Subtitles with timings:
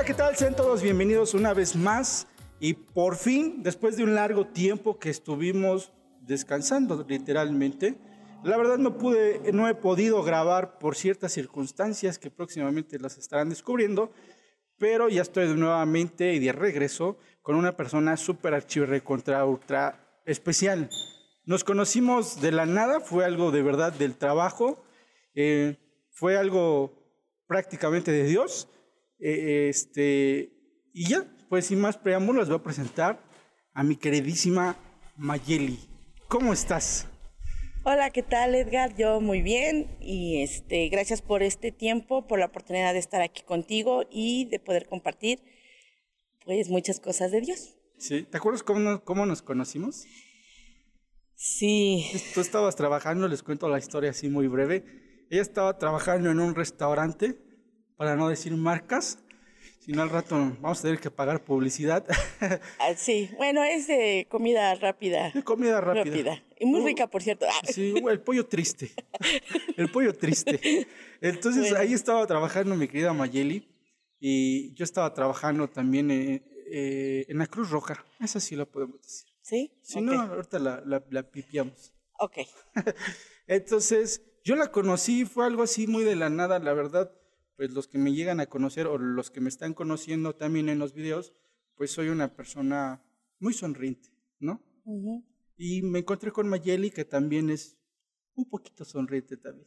[0.00, 0.34] Hola, ¿qué tal?
[0.34, 2.26] Sean todos bienvenidos una vez más.
[2.58, 5.92] Y por fin, después de un largo tiempo que estuvimos
[6.22, 7.98] descansando literalmente,
[8.42, 13.50] la verdad no pude, no he podido grabar por ciertas circunstancias que próximamente las estarán
[13.50, 14.10] descubriendo,
[14.78, 20.88] pero ya estoy nuevamente y de regreso con una persona súper archivo contra ultra especial.
[21.44, 24.82] Nos conocimos de la nada, fue algo de verdad del trabajo,
[25.34, 25.76] eh,
[26.08, 26.90] fue algo
[27.46, 28.66] prácticamente de Dios.
[29.20, 30.52] Eh, este,
[30.94, 33.22] y ya, pues sin más preámbulos, les voy a presentar
[33.74, 34.76] a mi queridísima
[35.16, 35.78] Mayeli.
[36.28, 37.06] ¿Cómo estás?
[37.82, 38.94] Hola, ¿qué tal Edgar?
[38.96, 43.42] Yo muy bien y este, gracias por este tiempo, por la oportunidad de estar aquí
[43.42, 45.40] contigo y de poder compartir
[46.44, 47.74] pues muchas cosas de Dios.
[47.98, 50.06] Sí, ¿te acuerdas cómo nos, cómo nos conocimos?
[51.34, 52.06] Sí.
[52.34, 55.26] Tú estabas trabajando, les cuento la historia así muy breve.
[55.30, 57.36] Ella estaba trabajando en un restaurante,
[58.00, 59.18] para no decir marcas,
[59.80, 62.06] si no al rato vamos a tener que pagar publicidad.
[62.78, 65.30] Ah, sí, bueno, es de comida rápida.
[65.32, 66.42] De comida rápida.
[66.58, 67.44] Y muy uh, rica, por cierto.
[67.70, 68.90] Sí, el pollo triste.
[69.76, 70.88] el pollo triste.
[71.20, 73.68] Entonces ahí estaba trabajando mi querida Mayeli
[74.18, 76.42] y yo estaba trabajando también eh,
[76.72, 78.02] eh, en la Cruz Roja.
[78.18, 79.28] Esa sí la podemos decir.
[79.42, 79.78] ¿Sí?
[79.82, 81.92] Si no, ahorita la, la, la pipiamos.
[82.18, 82.38] Ok.
[83.46, 87.12] Entonces, yo la conocí, fue algo así muy de la nada, la verdad
[87.60, 90.78] pues los que me llegan a conocer o los que me están conociendo también en
[90.78, 91.34] los videos,
[91.74, 93.04] pues soy una persona
[93.38, 94.08] muy sonriente,
[94.38, 94.64] ¿no?
[95.58, 97.76] Y me encontré con Mayeli, que también es
[98.34, 99.66] un poquito sonriente también.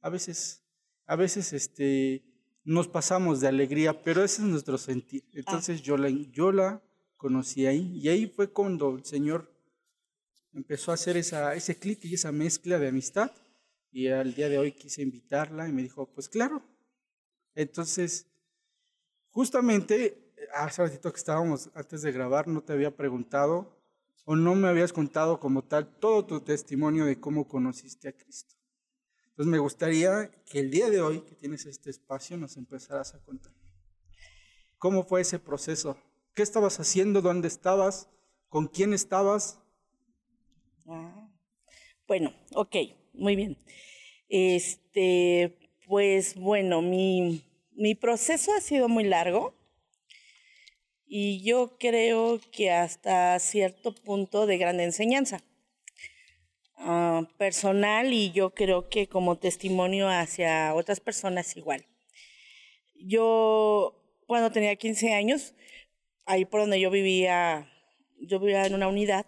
[0.00, 0.64] A veces,
[1.04, 2.24] a veces este,
[2.64, 5.22] nos pasamos de alegría, pero ese es nuestro sentir.
[5.26, 5.32] Ah.
[5.34, 6.82] Entonces yo, la, yo la
[7.18, 9.54] conocí ahí y ahí fue cuando el Señor
[10.54, 13.32] empezó a hacer esa, ese clic y esa mezcla de amistad.
[13.90, 16.71] Y al día de hoy quise invitarla y me dijo, pues claro,
[17.54, 18.26] entonces,
[19.30, 23.78] justamente, hace ratito que estábamos antes de grabar, no te había preguntado
[24.24, 28.54] o no me habías contado como tal todo tu testimonio de cómo conociste a Cristo.
[29.30, 33.22] Entonces me gustaría que el día de hoy, que tienes este espacio, nos empezaras a
[33.22, 33.52] contar.
[34.78, 35.96] ¿Cómo fue ese proceso?
[36.34, 37.22] ¿Qué estabas haciendo?
[37.22, 38.08] ¿Dónde estabas?
[38.48, 39.58] ¿Con quién estabas?
[40.86, 41.28] Ah,
[42.06, 42.76] bueno, ok,
[43.14, 43.56] muy bien.
[44.28, 45.61] Este,
[45.92, 47.44] pues bueno, mi,
[48.00, 49.54] proceso ha sido muy largo
[51.04, 55.44] y yo creo que hasta cierto punto de gran enseñanza
[56.76, 61.84] ah, personal y yo creo que como testimonio hacia otras personas igual.
[62.94, 65.54] Yo cuando tenía 15 años,
[66.24, 67.70] ahí por donde yo vivía,
[68.18, 69.26] yo vivía en una unidad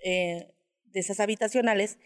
[0.00, 0.52] eh,
[0.84, 1.96] de esas habitacionales,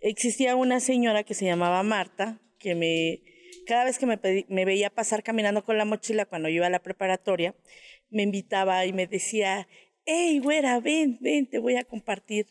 [0.00, 3.22] existía una señora que se llamaba Marta, que me,
[3.66, 7.54] cada vez que me, veía pasar caminando con la mochila cuando iba a la preparatoria,
[8.10, 9.68] me invitaba y me decía,
[10.04, 12.46] hey, güera, ven, ven, te voy a compartir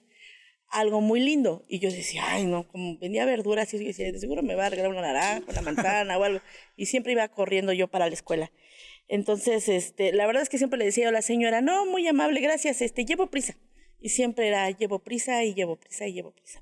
[0.70, 1.64] algo muy lindo.
[1.68, 4.66] Y yo decía, ay, no, como vendía verduras, y yo decía, de seguro me va
[4.66, 6.42] a regalar una naranja, una manzana o algo.
[6.76, 8.52] Y siempre iba corriendo yo para la escuela.
[9.08, 12.42] Entonces, este, la verdad es que siempre le decía a la señora, no, muy amable,
[12.42, 13.58] gracias, este, llevo prisa.
[14.02, 16.62] Y siempre era, llevo prisa y llevo prisa y llevo prisa.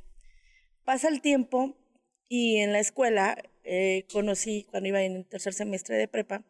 [0.84, 1.76] Pasa el tiempo
[2.28, 6.44] y en la escuela eh, conocí, cuando iba en el tercer semestre de prepa,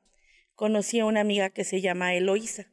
[0.55, 2.71] conocí a una amiga que se llama Eloísa.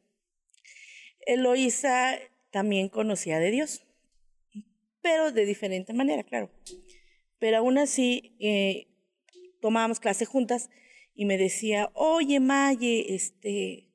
[1.25, 2.19] Eloísa
[2.51, 3.85] también conocía de Dios,
[5.01, 6.51] pero de diferente manera, claro.
[7.39, 8.87] Pero aún así, eh,
[9.61, 10.69] tomábamos clase juntas
[11.13, 13.89] y me decía, oye, Maye, este,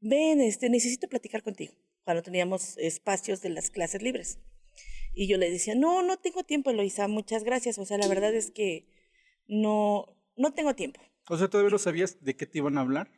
[0.00, 1.74] ven, este, necesito platicar contigo,
[2.04, 4.38] cuando teníamos espacios de las clases libres.
[5.14, 7.78] Y yo le decía, no, no tengo tiempo, Eloisa, muchas gracias.
[7.78, 8.86] O sea, la verdad es que
[9.46, 11.00] no, no tengo tiempo.
[11.28, 13.10] O sea, ¿todavía no sabías de qué te iban a hablar?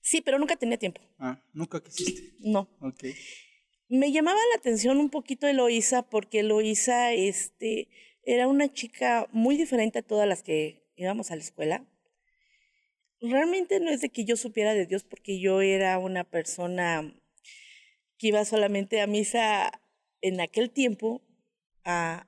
[0.00, 1.00] Sí, pero nunca tenía tiempo.
[1.18, 2.34] Ah, ¿nunca quisiste?
[2.40, 2.68] No.
[2.80, 3.04] Ok.
[3.88, 7.88] Me llamaba la atención un poquito Eloisa porque Eloisa este,
[8.22, 11.86] era una chica muy diferente a todas las que íbamos a la escuela.
[13.20, 17.14] Realmente no es de que yo supiera de Dios porque yo era una persona
[18.18, 19.80] que iba solamente a misa
[20.20, 21.22] en aquel tiempo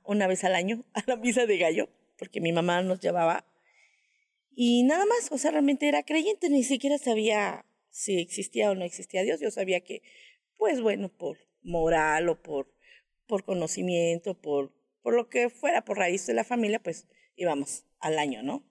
[0.04, 3.46] una vez al año a la misa de gallo, porque mi mamá nos llevaba.
[4.52, 8.84] Y nada más, o sea, realmente era creyente, ni siquiera sabía si existía o no
[8.84, 9.40] existía Dios.
[9.40, 10.02] Yo sabía que,
[10.56, 12.74] pues bueno, por moral o por,
[13.26, 14.72] por conocimiento, por,
[15.02, 18.66] por lo que fuera, por raíz de la familia, pues íbamos al año, ¿no?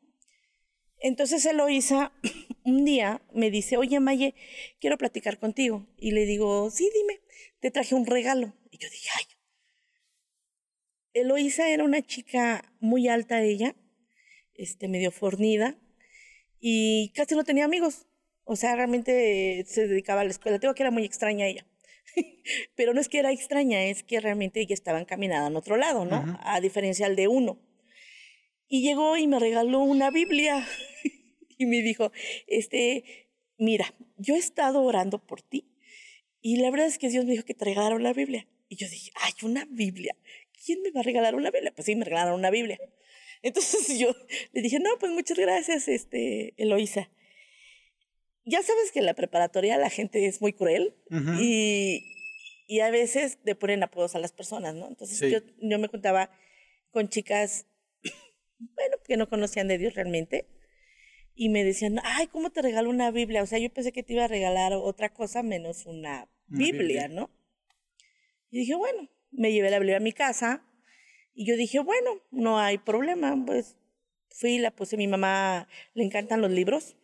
[0.99, 2.11] Entonces Eloisa
[2.65, 4.35] un día me dice, oye Maye,
[4.79, 5.87] quiero platicar contigo.
[5.97, 7.21] Y le digo, sí, dime,
[7.59, 8.53] te traje un regalo.
[8.69, 9.25] Y yo dije, ay,
[11.21, 13.75] Eloísa era una chica muy alta ella,
[14.53, 15.77] este, medio fornida,
[16.59, 18.07] y casi no tenía amigos.
[18.43, 20.59] O sea, realmente se dedicaba a la escuela.
[20.59, 21.65] Tengo que era muy extraña ella.
[22.75, 26.05] Pero no es que era extraña, es que realmente ella estaba encaminada en otro lado,
[26.05, 26.39] ¿no?
[26.41, 27.59] A diferencia del de uno.
[28.67, 30.67] Y llegó y me regaló una Biblia
[31.57, 32.11] y me dijo,
[32.47, 35.69] este, mira, yo he estado orando por ti
[36.41, 38.47] y la verdad es que Dios me dijo que te regalaron la Biblia.
[38.69, 40.15] Y yo dije, ay, una Biblia.
[40.69, 41.73] ¿Quién me va a regalar una Biblia?
[41.75, 42.79] Pues sí, me regalaron una Biblia.
[43.41, 44.15] Entonces yo
[44.53, 47.09] le dije, no, pues muchas gracias, este, Eloisa.
[48.45, 50.95] Ya sabes que en la preparatoria la gente es muy cruel
[51.39, 52.03] y,
[52.67, 54.87] y, a veces le ponen apodos a las personas, ¿no?
[54.87, 56.29] Entonces yo, yo me contaba
[56.91, 57.65] con chicas,
[58.59, 60.45] bueno, que no conocían de Dios realmente
[61.33, 63.41] y me decían, ay, ¿cómo te regalo una Biblia?
[63.41, 67.29] O sea, yo pensé que te iba a regalar otra cosa menos una, Biblia, ¿no?
[68.49, 70.65] Y dije, bueno, me llevé la Biblia a mi casa
[71.33, 73.77] y yo dije, bueno, no hay problema, pues
[74.29, 76.95] fui, la puse, mi mamá le encantan los libros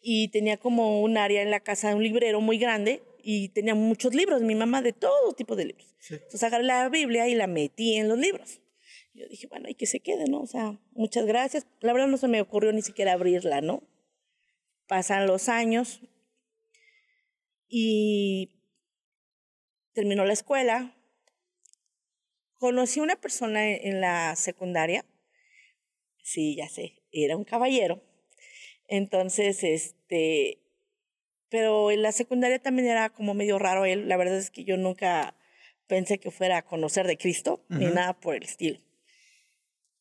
[0.00, 4.14] y tenía como un área en la casa, un librero muy grande y tenía muchos
[4.14, 5.96] libros, mi mamá de todo tipo de libros.
[6.08, 8.60] Entonces agarré la Biblia y la metí en los libros.
[9.14, 10.42] Yo dije, bueno, hay que se quede, ¿no?
[10.42, 11.66] O sea, muchas gracias.
[11.80, 13.82] La verdad no se me ocurrió ni siquiera abrirla, ¿no?
[14.86, 16.02] Pasan los años
[17.68, 18.55] y
[19.96, 20.94] terminó la escuela.
[22.58, 25.04] Conocí una persona en la secundaria.
[26.22, 28.00] Sí, ya sé, era un caballero.
[28.86, 30.60] Entonces, este,
[31.48, 34.08] pero en la secundaria también era como medio raro él.
[34.08, 35.34] La verdad es que yo nunca
[35.88, 38.86] pensé que fuera a conocer de Cristo, ni nada por el estilo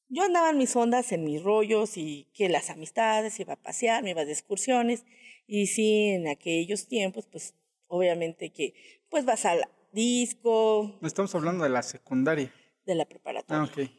[0.10, 4.04] yo andaba en mis ondas, en mis rollos y que las amistades, iba a pasear,
[4.04, 5.06] me iba de excursiones
[5.48, 7.56] y sí, en aquellos tiempos, pues
[7.88, 8.74] obviamente que
[9.10, 11.00] pues vas al disco.
[11.02, 12.54] Estamos hablando de la secundaria.
[12.86, 13.64] De la preparatoria.
[13.64, 13.90] Ah, ok.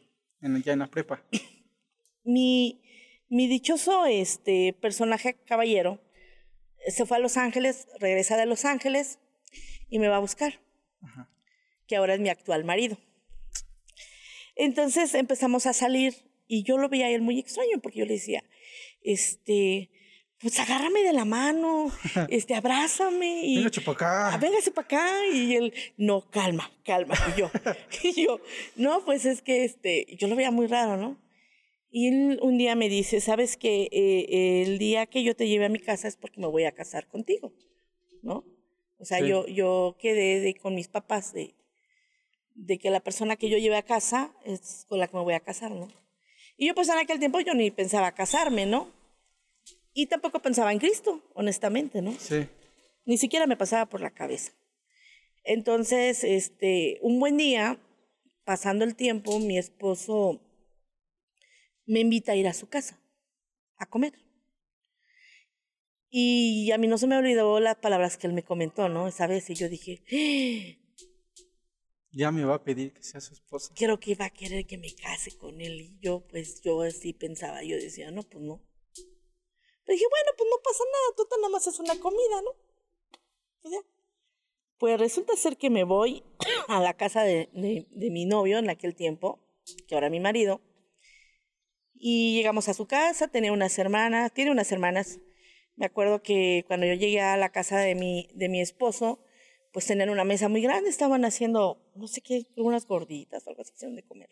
[0.41, 1.21] En, ya en la prepa.
[2.23, 2.81] mi,
[3.27, 5.99] mi dichoso este, personaje caballero
[6.87, 9.19] se fue a Los Ángeles, regresa de Los Ángeles
[9.89, 10.61] y me va a buscar.
[11.01, 11.29] Ajá.
[11.87, 12.97] Que ahora es mi actual marido.
[14.55, 16.13] Entonces empezamos a salir
[16.47, 18.43] y yo lo veía a él muy extraño porque yo le decía,
[19.01, 19.89] este,
[20.39, 21.91] pues agárrame de la mano,
[22.29, 23.57] este, abrázame y...
[23.57, 24.33] Véngase para acá.
[24.33, 25.27] Ah, véngase para acá.
[25.33, 27.15] Y él, no, calma, calma.
[27.35, 27.51] Y yo,
[28.03, 28.39] y yo,
[28.75, 31.17] no, pues es que, este, yo lo veía muy raro, ¿no?
[31.89, 35.65] Y él un día me dice, ¿sabes que eh, el día que yo te lleve
[35.65, 37.53] a mi casa es porque me voy a casar contigo,
[38.21, 38.45] ¿no?
[38.99, 41.55] O sea, yo, yo quedé de, con mis papás de,
[42.55, 45.35] de que la persona que yo lleve a casa es con la que me voy
[45.35, 45.87] a casar, ¿no?
[46.57, 48.91] Y yo pues en aquel tiempo yo ni pensaba casarme, ¿no?
[49.99, 52.13] Y tampoco pensaba en Cristo, honestamente, ¿no?
[52.19, 52.47] Sí.
[53.05, 54.51] Ni siquiera me pasaba por la cabeza.
[55.43, 57.79] Entonces, este, un buen día,
[58.43, 60.39] pasando el tiempo, mi esposo
[61.87, 63.01] me invita a ir a su casa
[63.77, 64.13] a comer.
[66.11, 69.07] Y a mí no se me olvidó las palabras que él me comentó, ¿no?
[69.07, 70.03] Esa vez, y yo dije,
[72.11, 73.73] ya me va a pedir que sea su esposa.
[73.75, 75.81] Creo que iba a querer que me case con él.
[75.81, 77.63] Y yo, pues, yo así pensaba.
[77.63, 78.63] Yo decía, no, pues no.
[79.87, 81.15] Pero dije, bueno, pues no pasa nada.
[81.15, 83.81] Tú nada más es una comida, ¿no?
[84.77, 86.23] Pues, resulta ser que me voy
[86.67, 89.39] a la casa de, de, mi novio en aquel tiempo,
[89.87, 90.61] que ahora mi marido.
[91.93, 95.19] Y llegamos a su casa, tenía unas hermanas, tiene unas hermanas.
[95.77, 99.23] Me acuerdo que cuando yo llegué a la casa de mi, de mi esposo,
[99.71, 103.61] pues tenían una mesa muy grande, estaban haciendo, no sé qué, unas gorditas o algo
[103.61, 104.29] así, de comer.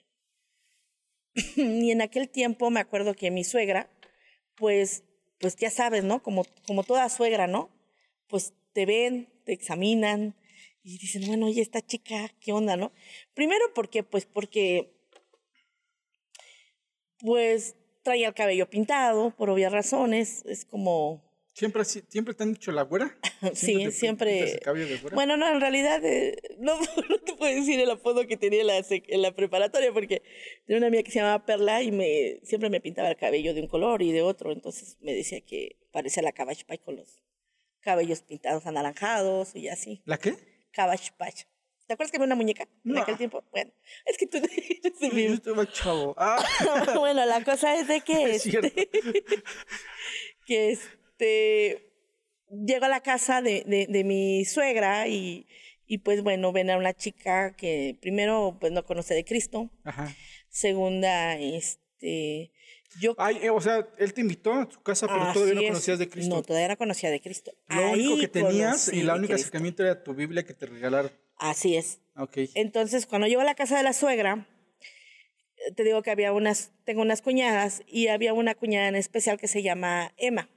[1.55, 3.89] y en aquel tiempo me acuerdo que mi suegra,
[4.57, 5.05] pues,
[5.39, 6.21] pues ya sabes, ¿no?
[6.23, 7.69] Como, como toda suegra, ¿no?
[8.27, 10.35] Pues te ven, te examinan
[10.83, 12.91] y dicen, bueno, oye, esta chica, ¿qué onda, no?
[13.33, 14.93] Primero porque, pues porque,
[17.19, 21.24] pues traía el cabello pintado, por obvias razones, es como
[21.55, 23.17] ¿Siempre, ¿Siempre te han dicho la güera?
[23.53, 24.59] sí, siempre.
[25.13, 26.77] Bueno, no, en realidad eh, no,
[27.25, 30.21] te puedo decir el apodo que tenía en la, en la preparatoria porque
[30.65, 33.61] tenía una amiga que se llamaba Perla y me, siempre me pintaba el cabello de
[33.61, 34.51] un color y de otro.
[34.51, 37.23] Entonces me decía que parecía la Cabbage Patch con los
[37.79, 40.01] cabellos pintados anaranjados y así.
[40.03, 40.35] ¿La qué?
[40.71, 41.43] Cabbage Patch.
[41.87, 43.45] ¿Te acuerdas que había una muñeca en aquel tiempo?
[43.51, 43.71] Bueno,
[44.05, 44.37] es que tú
[44.99, 46.15] eres Yo chavo.
[46.17, 46.43] Ah.
[46.97, 48.35] bueno, la cosa es de que...
[48.35, 48.89] Es este,
[50.45, 50.81] que es
[51.15, 51.93] este,
[52.49, 55.47] llego a la casa de, de, mi suegra y,
[55.87, 59.69] y, pues bueno, ven a una chica que primero pues no conoce de Cristo.
[59.83, 60.13] Ajá.
[60.49, 62.51] Segunda, este,
[62.99, 63.15] yo...
[63.17, 66.09] Ay, eh, o sea, él te invitó a su casa, pero todavía no conocías de
[66.09, 66.35] Cristo.
[66.35, 67.51] No, todavía no conocía de Cristo.
[67.67, 71.11] Lo único que tenías y la única acercamiento era tu Biblia que te regalaron.
[71.37, 71.99] Así es.
[72.55, 74.47] Entonces, cuando llego a la casa de la suegra,
[75.75, 79.47] te digo que había unas, tengo unas cuñadas y había una cuñada en especial que
[79.47, 80.49] se llama Emma.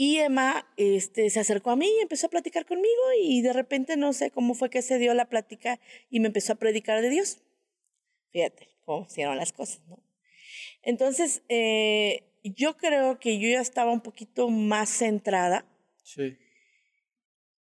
[0.00, 3.96] Y Emma este, se acercó a mí y empezó a platicar conmigo y de repente
[3.96, 7.10] no sé cómo fue que se dio la plática y me empezó a predicar de
[7.10, 7.38] Dios.
[8.30, 10.00] Fíjate cómo hicieron las cosas, ¿no?
[10.82, 15.66] Entonces, eh, yo creo que yo ya estaba un poquito más centrada.
[16.04, 16.38] Sí.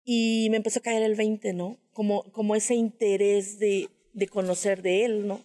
[0.05, 1.77] Y me empezó a caer el 20, ¿no?
[1.91, 5.43] Como, como ese interés de, de conocer de él, ¿no?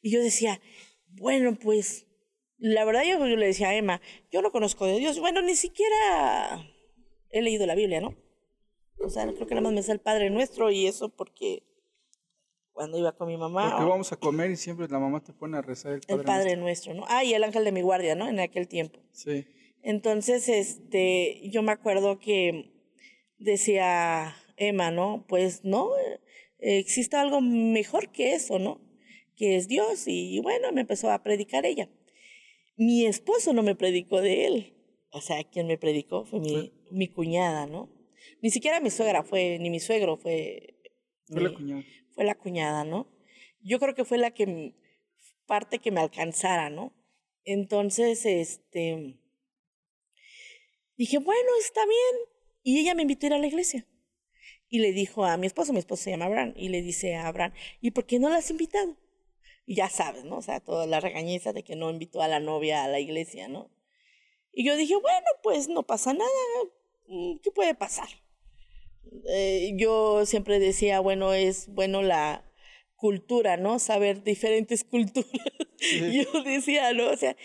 [0.00, 0.62] Y yo decía,
[1.08, 2.05] bueno, pues,
[2.58, 5.18] la verdad yo, yo le decía a Emma, yo no conozco de Dios.
[5.20, 6.66] Bueno, ni siquiera
[7.30, 8.14] he leído la Biblia, ¿no?
[8.98, 11.64] O sea, creo que nada más me sé el Padre Nuestro y eso porque
[12.72, 13.70] cuando iba con mi mamá.
[13.70, 16.24] Porque vamos a comer y siempre la mamá te pone a rezar el Padre, el
[16.24, 16.94] Padre Nuestro.
[16.94, 17.04] ¿no?
[17.08, 18.28] Ah, y el ángel de mi guardia, ¿no?
[18.28, 19.00] En aquel tiempo.
[19.12, 19.46] Sí.
[19.82, 22.72] Entonces, este, yo me acuerdo que
[23.38, 25.24] decía Emma, ¿no?
[25.28, 25.90] Pues no,
[26.58, 28.80] existe algo mejor que eso, ¿no?
[29.36, 30.04] Que es Dios.
[30.06, 31.88] Y bueno, me empezó a predicar ella.
[32.76, 34.72] Mi esposo no me predicó de él.
[35.10, 37.90] O sea, quien me predicó fue mi, mi cuñada, ¿no?
[38.42, 40.74] Ni siquiera mi suegra fue, ni mi suegro fue.
[41.28, 41.82] Fue mi- la cuñada.
[42.14, 43.08] fue la cuñada, ¿no?
[43.60, 44.74] Yo creo que fue la que
[45.46, 46.92] parte que me alcanzara, ¿no?
[47.44, 49.18] Entonces, este,
[50.96, 52.28] dije, bueno, está bien.
[52.62, 53.86] Y ella me invitó a ir a la iglesia.
[54.68, 57.28] Y le dijo a mi esposo, mi esposo se llama Abraham, y le dice a
[57.28, 58.96] Abraham, ¿y por qué no la has invitado?
[59.66, 60.36] Y ya sabes, ¿no?
[60.38, 63.48] O sea, toda la regañiza de que no invitó a la novia a la iglesia,
[63.48, 63.70] ¿no?
[64.52, 66.30] Y yo dije, bueno, pues no pasa nada,
[67.08, 68.08] mm, ¿qué puede pasar?
[69.28, 72.44] Eh, yo siempre decía, bueno, es bueno la
[72.96, 73.78] cultura, ¿no?
[73.78, 75.30] Saber diferentes culturas.
[76.12, 77.10] Yo decía, ¿no?
[77.10, 77.36] O sea,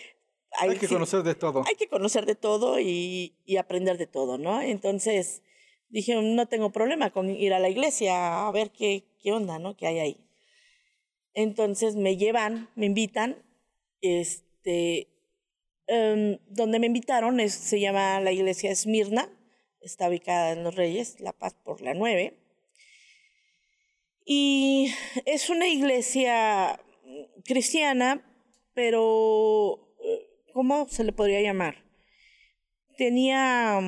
[0.58, 1.64] Hay que sí, conocer de todo.
[1.66, 4.60] hay que conocer de todo y, y aprender de todo, ¿no?
[4.62, 5.42] Entonces
[5.88, 9.76] dije, no tengo problema con ir a la iglesia a ver qué, qué onda, ¿no?
[9.76, 10.16] ¿Qué hay ahí?
[11.34, 13.42] Entonces me llevan, me invitan,
[14.00, 15.08] este,
[15.86, 19.30] em, donde me invitaron se llama la iglesia Esmirna,
[19.80, 22.38] está ubicada en Los Reyes, La Paz por la 9.
[24.24, 24.92] Y
[25.26, 26.80] es una iglesia
[27.44, 28.24] cristiana,
[28.74, 31.84] pero eh, ¿cómo se le podría llamar?
[32.96, 33.80] Tenía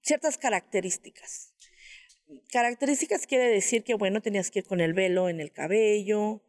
[0.00, 1.52] ciertas características.
[2.50, 6.42] Características quiere decir que, bueno, tenías que ir con el velo en el cabello,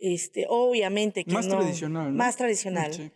[0.00, 2.16] este, obviamente que Más no- tradicional, ¿no?
[2.16, 2.92] Más tradicional.
[2.94, 3.10] Sí.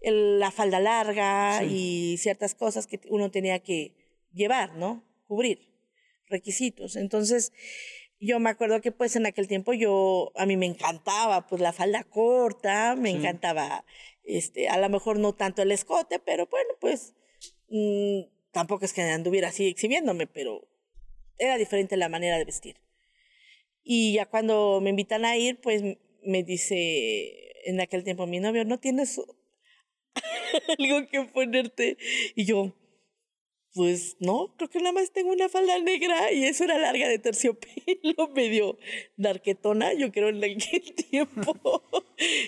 [0.00, 1.66] El- la falda larga Sí.
[2.14, 3.94] y ciertas cosas que uno tenía que
[4.32, 5.04] llevar, ¿no?
[5.28, 5.60] Cubrir,
[6.26, 6.96] requisitos.
[6.96, 7.52] Entonces,
[8.18, 11.72] yo me acuerdo que pues en aquel tiempo yo, a mí me encantaba pues la
[11.72, 13.16] falda corta, me Sí.
[13.16, 13.84] encantaba,
[14.24, 17.14] este, a lo mejor no tanto el escote, pero bueno, pues
[17.68, 18.22] mm,
[18.52, 20.68] tampoco es que anduviera así exhibiéndome, pero
[21.38, 22.76] era diferente la manera de vestir.
[23.82, 25.82] Y ya cuando me invitan a ir, pues
[26.24, 29.20] me dice en aquel tiempo mi novio, ¿no tienes
[30.78, 31.96] algo que ponerte?
[32.34, 32.72] Y yo,
[33.74, 37.18] pues no, creo que nada más tengo una falda negra y eso era larga de
[37.18, 38.78] terciopelo, medio
[39.16, 41.82] darquetona, yo creo en aquel tiempo.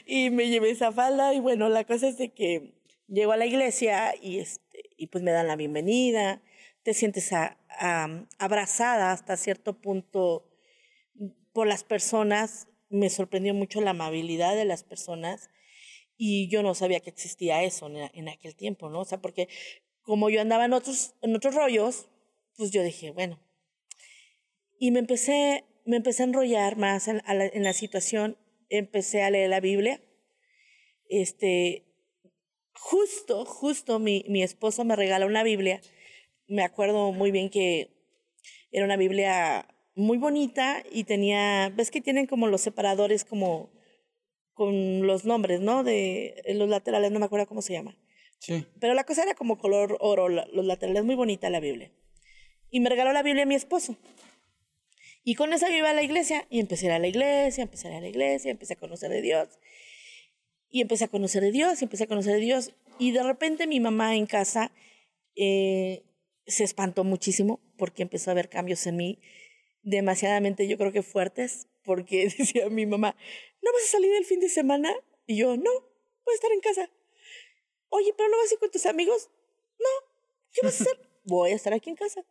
[0.06, 2.74] y me llevé esa falda y bueno, la cosa es de que
[3.08, 6.42] llego a la iglesia y, este, y pues me dan la bienvenida,
[6.82, 10.50] te sientes a- a- abrazada hasta cierto punto
[11.52, 12.68] por las personas.
[12.88, 15.50] Me sorprendió mucho la amabilidad de las personas
[16.16, 19.00] y yo no sabía que existía eso en, aquel tiempo, ¿no?
[19.00, 19.48] O sea, porque
[20.02, 22.08] como yo andaba en otros, en otros rollos,
[22.56, 23.40] pues yo dije, bueno.
[24.78, 28.36] Y me empecé, me empecé a enrollar más en, la, en la situación,
[28.68, 30.00] empecé a leer la Biblia.
[31.08, 31.84] Este,
[32.74, 35.80] justo, justo mi, mi esposo me regaló una Biblia.
[36.46, 37.90] Me acuerdo muy bien que
[38.70, 43.70] era una Biblia muy bonita y tenía, ves que tienen como los separadores como
[44.52, 45.82] con los nombres, ¿no?
[45.84, 47.96] De los laterales, no me acuerdo cómo se llama.
[48.38, 48.66] Sí.
[48.80, 51.90] Pero la cosa era como color oro, los laterales, muy bonita la Biblia.
[52.70, 53.96] Y me regaló la Biblia mi esposo.
[55.22, 57.62] Y con esa yo iba a la iglesia y empecé a ir a la iglesia,
[57.62, 59.48] empecé a ir a la iglesia, empecé a conocer de Dios.
[60.68, 62.72] Y empecé a conocer de Dios, y empecé a conocer de Dios.
[62.98, 64.72] Y de repente mi mamá en casa
[65.36, 66.04] eh,
[66.46, 69.20] se espantó muchísimo porque empezó a ver cambios en mí
[69.84, 73.16] demasiadamente, yo creo que fuertes, porque decía mi mamá,
[73.62, 74.92] ¿no vas a salir el fin de semana?
[75.26, 75.70] Y yo, no,
[76.24, 76.90] voy a estar en casa.
[77.90, 79.30] Oye, pero no vas a ir con tus amigos.
[79.78, 80.08] No,
[80.52, 80.98] ¿qué vas a hacer?
[81.26, 82.22] Voy a estar aquí en casa.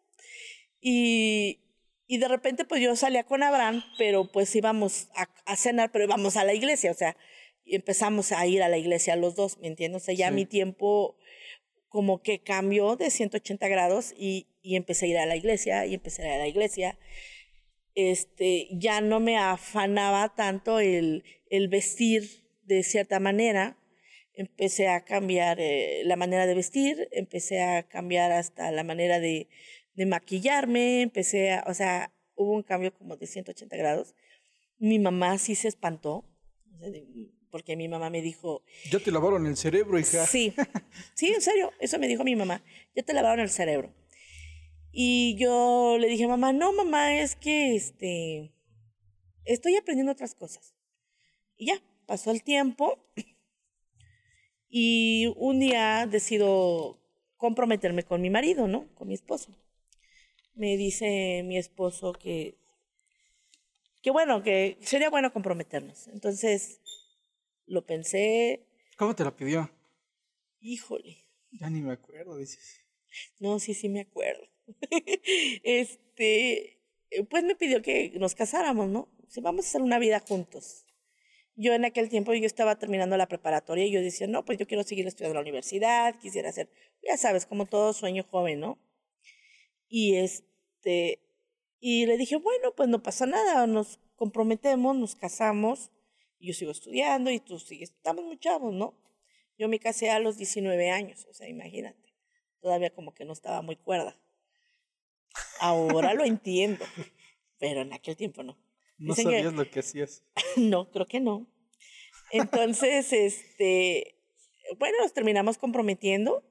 [0.80, 1.62] Y,
[2.06, 6.04] y de repente, pues yo salía con Abraham, pero pues íbamos a, a cenar, pero
[6.04, 7.18] íbamos a la iglesia, o sea,
[7.66, 10.04] empezamos a ir a la iglesia los dos, ¿me entiendes?
[10.04, 10.36] O sea, ya Sí.
[10.36, 11.18] mi tiempo
[11.88, 15.94] como que cambió de 180 grados y, y empecé a ir a la iglesia y
[15.96, 17.00] empecé a ir a la iglesia.
[17.96, 23.78] Este, ya no me afanaba tanto el, el vestir de cierta manera.
[24.34, 29.48] empecé a cambiar eh, la manera de vestir, empecé a cambiar hasta la manera de,
[29.96, 34.16] de maquillarme, empecé a, o sea, hubo un cambio como de 180 grados.
[34.80, 36.26] Mi mamá sí se espantó,
[37.52, 38.64] porque mi mamá me dijo...
[38.92, 40.26] Ya te lavaron el cerebro, hija.
[40.26, 40.54] Sí,
[41.14, 42.64] sí, en serio, eso me dijo mi mamá,
[42.96, 43.94] ya te lavaron el cerebro.
[44.96, 48.54] Y yo le dije, mamá, no, mamá, es que este,
[49.44, 50.76] estoy aprendiendo otras cosas.
[51.58, 53.04] Y ya, pasó el tiempo
[54.70, 57.02] y un día decido
[57.38, 58.88] comprometerme con mi marido, ¿no?
[58.94, 59.52] Con mi esposo.
[60.54, 62.60] Me dice mi esposo que,
[64.04, 66.08] que bueno, que sería bueno comprometernos.
[66.10, 66.82] Entonces,
[67.66, 68.68] lo pensé.
[68.96, 69.72] ¿Cómo te lo pidió?
[70.60, 71.18] Híjole.
[71.52, 72.86] Ya ni me acuerdo, dices.
[73.40, 74.53] No, sí, sí me acuerdo.
[75.64, 76.80] este,
[77.30, 79.10] pues me pidió que nos casáramos, ¿no?
[79.28, 80.86] Si vamos a hacer una vida juntos.
[81.56, 84.68] Yo en aquel tiempo yo estaba terminando la preparatoria y yo decía, no, pues yo
[84.68, 86.70] quiero seguir estudiando en la universidad, quisiera hacer,
[87.04, 88.80] ya sabes, como todo sueño joven, ¿no?
[89.88, 91.20] Y este,
[91.80, 95.92] y le dije, bueno, pues no pasa nada, nos comprometemos, nos casamos,
[96.40, 98.98] y yo sigo estudiando y tú sigues, estamos muy chavos, ¿no?
[99.58, 102.16] Yo me casé a los 19 años, o sea, imagínate,
[102.60, 104.18] todavía como que no estaba muy cuerda.
[105.64, 106.86] Ahora lo entiendo,
[107.58, 108.58] pero en aquel tiempo no.
[108.98, 110.24] No sabías lo que hacías.
[110.58, 111.48] no, creo que no.
[112.32, 114.16] Entonces, este,
[114.78, 116.44] bueno, nos terminamos comprometiendo.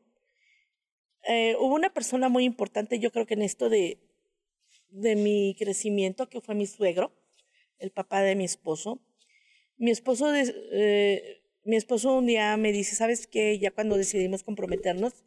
[1.29, 3.99] Eh, hubo una persona muy importante, yo creo que en esto de,
[4.89, 7.13] de mi crecimiento, que fue mi suegro,
[7.79, 9.01] el papá de mi esposo.
[9.77, 13.59] Mi esposo, eh, mi esposo un día me dice, ¿sabes qué?
[13.59, 15.25] Ya cuando decidimos comprometernos,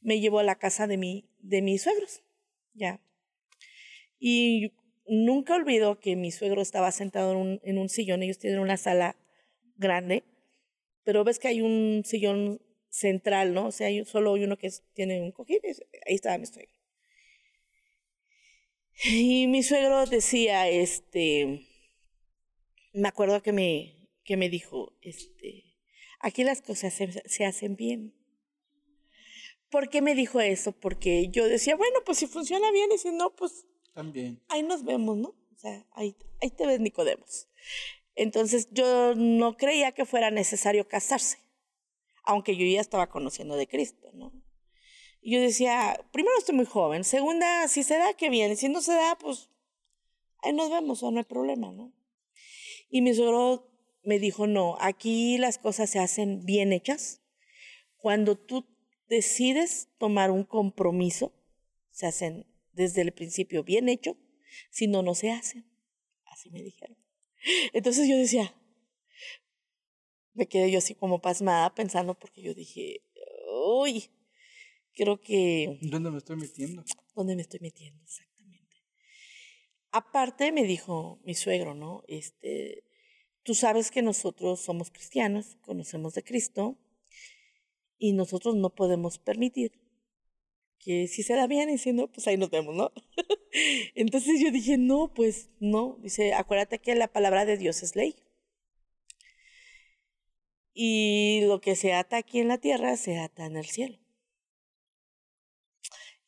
[0.00, 2.22] me llevó a la casa de, mi, de mis suegros
[2.74, 3.00] ya.
[4.26, 4.72] Y
[5.06, 8.78] nunca olvido que mi suegro estaba sentado en un, en un sillón, ellos tienen una
[8.78, 9.16] sala
[9.76, 10.24] grande,
[11.02, 13.66] pero ves que hay un sillón central, ¿no?
[13.66, 15.58] O sea, hay solo hay uno que tiene un cojín,
[16.06, 16.72] ahí estaba mi suegro.
[19.04, 21.66] Y mi suegro decía, este,
[22.94, 25.64] me acuerdo que me, que me dijo, este,
[26.18, 28.14] aquí las cosas se, se hacen bien.
[29.68, 30.72] ¿Por qué me dijo eso?
[30.72, 33.66] Porque yo decía, bueno, pues si funciona bien y si no, pues...
[33.94, 34.42] También.
[34.48, 35.28] Ahí nos vemos, ¿no?
[35.28, 37.48] O sea, ahí, ahí te ves, Nicodemos.
[38.16, 41.38] Entonces yo no creía que fuera necesario casarse,
[42.24, 44.32] aunque yo ya estaba conociendo de Cristo, ¿no?
[45.20, 48.82] Y yo decía, primero estoy muy joven, segunda, si se da, qué bien, si no
[48.82, 49.48] se da, pues
[50.42, 51.92] ahí nos vemos o no hay problema, ¿no?
[52.90, 53.70] Y mi suegro
[54.02, 57.22] me dijo, no, aquí las cosas se hacen bien hechas.
[57.96, 58.66] Cuando tú
[59.08, 61.32] decides tomar un compromiso,
[61.90, 64.16] se hacen desde el principio bien hecho,
[64.70, 65.64] si no, no se hacen.
[66.26, 66.96] Así me dijeron.
[67.72, 68.54] Entonces yo decía,
[70.32, 73.02] me quedé yo así como pasmada pensando porque yo dije,
[73.66, 74.10] uy,
[74.94, 75.78] creo que...
[75.82, 76.84] ¿Dónde me estoy metiendo?
[77.14, 78.02] ¿Dónde me estoy metiendo?
[78.02, 78.76] Exactamente.
[79.90, 82.02] Aparte me dijo mi suegro, ¿no?
[82.08, 82.84] Este,
[83.42, 86.78] tú sabes que nosotros somos cristianos, conocemos de Cristo,
[87.98, 89.83] y nosotros no podemos permitir
[90.84, 92.92] que si se da bien y si no, pues ahí nos vemos, ¿no?
[93.94, 95.98] Entonces yo dije, no, pues no.
[96.02, 98.16] Dice, acuérdate que la palabra de Dios es ley.
[100.74, 103.98] Y lo que se ata aquí en la tierra se ata en el cielo.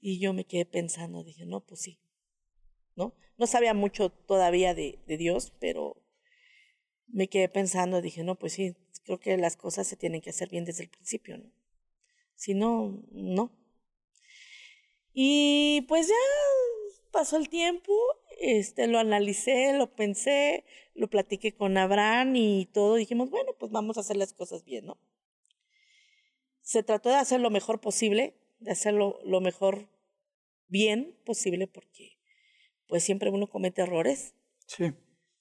[0.01, 1.99] Y yo me quedé pensando, dije, no, pues sí,
[2.95, 3.15] ¿no?
[3.39, 6.03] No sabía mucho todavía de, de Dios, pero
[7.09, 10.49] me quedé pensando, dije, no, pues sí, creo que las cosas se tienen que hacer
[10.49, 11.51] bien desde el principio, ¿no?
[12.37, 13.53] Si no, no.
[15.19, 16.15] Y pues ya
[17.11, 17.91] pasó el tiempo,
[18.39, 22.97] este, lo analicé, lo pensé, lo platiqué con Abraham y todo.
[22.97, 24.99] Dijimos, bueno, pues vamos a hacer las cosas bien, ¿no?
[26.61, 29.89] Se trató de hacer lo mejor posible, de hacerlo lo mejor
[30.69, 32.19] bien posible, porque
[32.87, 34.35] pues siempre uno comete errores.
[34.67, 34.93] Sí.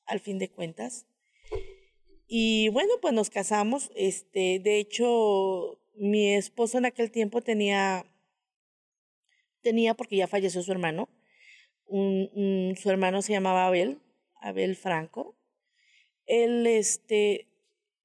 [0.06, 1.06] Al fin de cuentas.
[2.28, 3.92] Y bueno, pues nos casamos.
[3.94, 8.06] Este, de hecho, mi esposo en aquel tiempo tenía,
[9.66, 11.10] tenía, porque ya falleció su hermano,
[11.88, 14.00] un, su hermano se llamaba Abel,
[14.40, 15.36] Abel Franco.
[16.28, 17.48] Él este,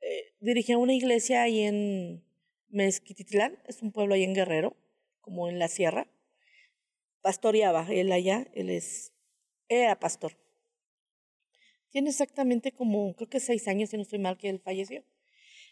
[0.00, 2.24] eh, dirigía una iglesia ahí en
[2.70, 4.74] Mezquititlán, es un pueblo ahí en Guerrero,
[5.20, 6.08] como en la sierra.
[7.20, 9.12] Pastoreaba él allá, él es,
[9.68, 10.32] era pastor.
[11.90, 15.04] Tiene exactamente como, creo que seis años, si no estoy mal, que él falleció.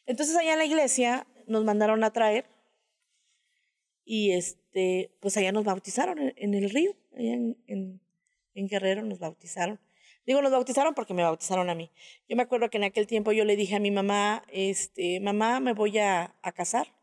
[0.05, 2.44] Entonces allá en la iglesia nos mandaron a traer
[4.09, 8.01] y este, pues allá nos bautizaron en, el río, allá en,
[8.55, 9.79] en, Guerrero nos bautizaron.
[10.27, 11.92] Digo, nos bautizaron porque me bautizaron a mí.
[12.27, 15.61] Yo me acuerdo que en aquel tiempo yo le dije a mi mamá, este, mamá,
[15.61, 16.94] me voy a, a casar.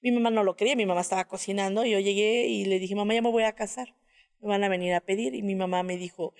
[0.00, 2.94] Mi mamá no lo quería, mi mamá estaba cocinando y yo llegué y le dije,
[2.94, 3.94] mamá, ya me voy a casar.
[4.40, 5.34] Me van a venir a pedir.
[5.34, 6.32] Y mi mamá me dijo,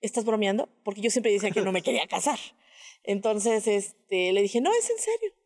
[0.00, 0.70] ¿estás bromeando?
[0.82, 2.38] Porque yo siempre decía que no me quería casar.
[3.04, 5.39] Entonces, este, le dije, no, es en serio.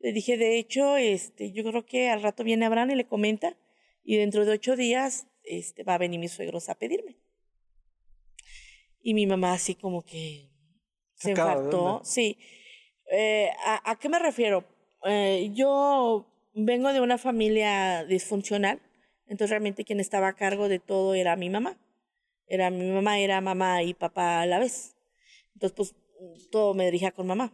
[0.00, 3.56] Le dije, de hecho, este, yo creo que al rato viene Abraham y le comenta
[4.04, 7.16] y dentro de ocho días este, va a venir mis suegros a pedirme.
[9.00, 10.50] Y mi mamá así como que
[11.14, 11.84] se infartó.
[11.84, 12.04] onda.
[12.04, 12.38] Sí.
[13.10, 14.64] Eh, ¿a, a qué me refiero?
[15.04, 18.80] Eh, yo vengo de una familia disfuncional,
[19.26, 21.78] entonces realmente quien estaba a cargo de todo era mi mamá.
[22.46, 24.96] Era mi mamá, era mamá y papá a la vez.
[25.54, 25.94] Entonces, pues
[26.50, 27.52] todo me dirigía con mamá.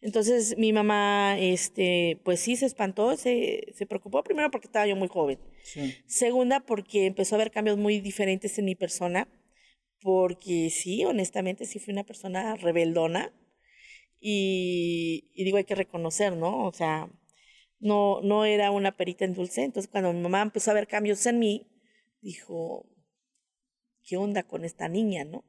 [0.00, 4.96] Entonces mi mamá, este, pues sí se espantó, se, se preocupó primero porque estaba yo
[4.96, 5.38] muy joven.
[5.62, 5.96] Sí.
[6.06, 9.28] Segunda, porque empezó a haber cambios muy diferentes en mi persona,
[10.00, 13.32] porque sí, honestamente, sí fui una persona rebeldona
[14.20, 16.66] y, y digo, hay que reconocer, ¿no?
[16.66, 17.08] O sea,
[17.80, 19.64] no, no era una perita en dulce.
[19.64, 21.66] Entonces, cuando mi mamá empezó a ver cambios en mí,
[22.20, 22.86] dijo,
[24.04, 25.44] ¿qué onda con esta niña, no?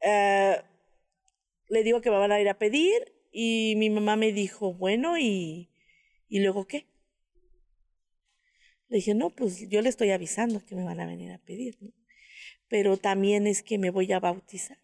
[0.00, 0.60] Eh,
[1.68, 5.18] le digo que me van a ir a pedir y mi mamá me dijo, bueno,
[5.18, 5.70] ¿y,
[6.28, 6.86] ¿y luego qué?
[8.88, 11.76] Le dije, no, pues yo le estoy avisando que me van a venir a pedir,
[11.80, 11.92] ¿no?
[12.68, 14.78] Pero también es que me voy a bautizar.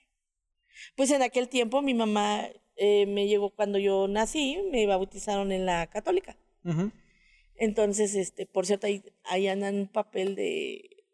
[0.96, 5.66] Pues en aquel tiempo mi mamá eh, me llegó cuando yo nací, me bautizaron en
[5.66, 6.36] la católica.
[7.56, 11.04] Entonces, este, por cierto, ahí, ahí andan un papel de,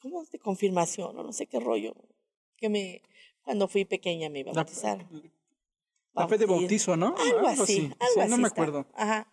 [0.00, 0.30] ¿cómo es?
[0.30, 1.94] De confirmación, o no sé qué rollo,
[2.56, 3.02] que me,
[3.42, 5.32] cuando fui pequeña me La, bautizaron.
[6.14, 7.14] la fe de bautizo, ¿no?
[7.18, 8.62] Algo así, algo Sí, así no me está.
[8.62, 8.86] acuerdo.
[8.94, 9.28] Ajá.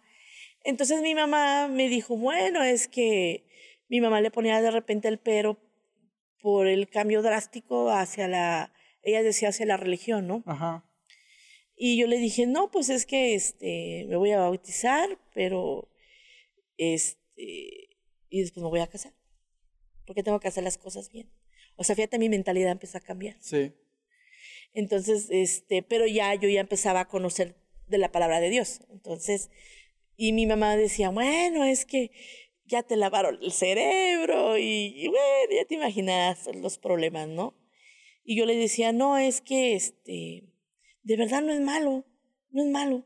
[0.63, 3.45] Entonces mi mamá me dijo, bueno, es que
[3.87, 5.57] mi mamá le ponía de repente el pero
[6.41, 10.43] por el cambio drástico hacia la, ella decía hacia la religión, ¿no?
[10.45, 10.85] Ajá.
[11.75, 15.89] Y yo le dije, no, pues es que este, me voy a bautizar, pero
[16.77, 17.89] este,
[18.29, 19.13] y después me voy a casar,
[20.05, 21.29] porque tengo que hacer las cosas bien.
[21.75, 23.37] O sea, fíjate, mi mentalidad empezó a cambiar.
[23.39, 23.73] Sí.
[24.73, 27.55] Entonces, este, pero ya yo ya empezaba a conocer
[27.88, 28.82] de la palabra de Dios.
[28.91, 29.49] Entonces,
[30.15, 32.12] y mi mamá decía, bueno, es que
[32.65, 37.55] ya te lavaron el cerebro y, bueno, ya te imaginas los problemas, ¿no?
[38.23, 40.43] Y yo le decía, no, es que este,
[41.03, 42.05] de verdad no es malo,
[42.51, 43.05] no es malo.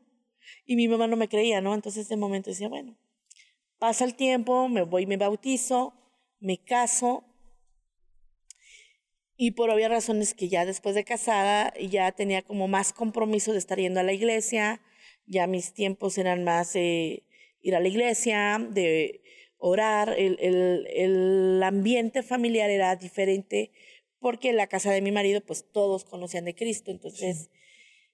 [0.66, 1.74] Y mi mamá no me creía, ¿no?
[1.74, 2.98] Entonces, de momento decía, bueno,
[3.80, 5.94] pasa el tiempo, me voy, me bautizo,
[6.40, 7.24] me caso,
[9.38, 13.60] y por obvias razones que ya después de casada ya tenía como más compromiso de
[13.60, 14.82] estar yendo a la iglesia,
[15.26, 17.24] ya mis tiempos eran más de
[17.62, 19.22] ir a la iglesia, de
[19.58, 23.72] orar, el, el, el ambiente familiar era diferente
[24.20, 27.50] porque en la casa de mi marido pues todos conocían de Cristo, entonces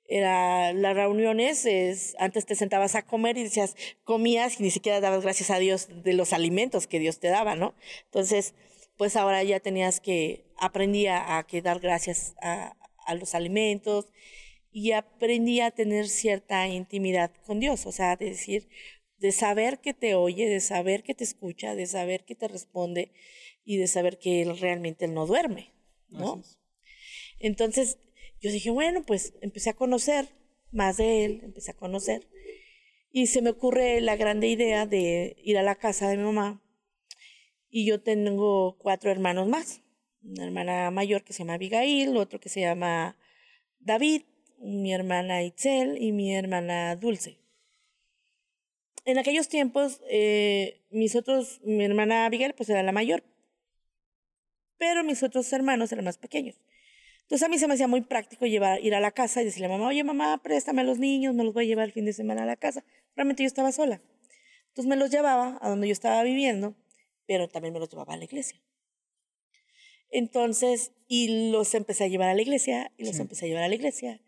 [0.09, 4.99] era las reuniones, es, antes te sentabas a comer y decías, comías y ni siquiera
[4.99, 7.75] dabas gracias a Dios de los alimentos que Dios te daba, ¿no?
[8.05, 8.55] Entonces,
[8.99, 14.11] pues ahora ya tenías que, aprendí a, a que dar gracias a, a los alimentos
[14.73, 18.67] y aprendí a tener cierta intimidad con Dios, o sea, de decir,
[19.17, 23.13] de saber que te oye, de saber que te escucha, de saber que te responde
[23.63, 25.71] y de saber que Él realmente Él no duerme,
[26.09, 26.43] ¿no?
[27.39, 27.99] Entonces
[28.41, 30.27] yo dije, bueno, pues empecé a conocer
[30.73, 32.27] más de Él, empecé a conocer
[33.13, 36.61] y se me ocurre la grande idea de ir a la casa de mi mamá
[37.69, 39.81] y yo tengo cuatro hermanos más,
[40.23, 43.17] una hermana mayor que se llama Abigail, otro que se llama
[43.79, 44.23] David,
[44.59, 47.39] mi hermana Itzel y mi hermana Dulce.
[49.05, 53.23] En aquellos tiempos, eh, mis otros, mi hermana Abigail, pues era la mayor,
[54.77, 56.55] pero mis otros hermanos eran más pequeños.
[57.21, 59.67] Entonces a mí se me hacía muy práctico llevar, ir a la casa y decirle
[59.67, 62.05] a mamá, oye mamá, préstame a los niños, me los voy a llevar el fin
[62.05, 62.83] de semana a la casa.
[63.15, 64.01] Realmente yo estaba sola.
[64.69, 66.75] Entonces me los llevaba a donde yo estaba viviendo,
[67.29, 68.59] pero también me los llevaba a la iglesia.
[70.09, 73.21] Entonces, y los empecé a llevar a la iglesia, y los Sí.
[73.21, 74.19] empecé a llevar a la iglesia,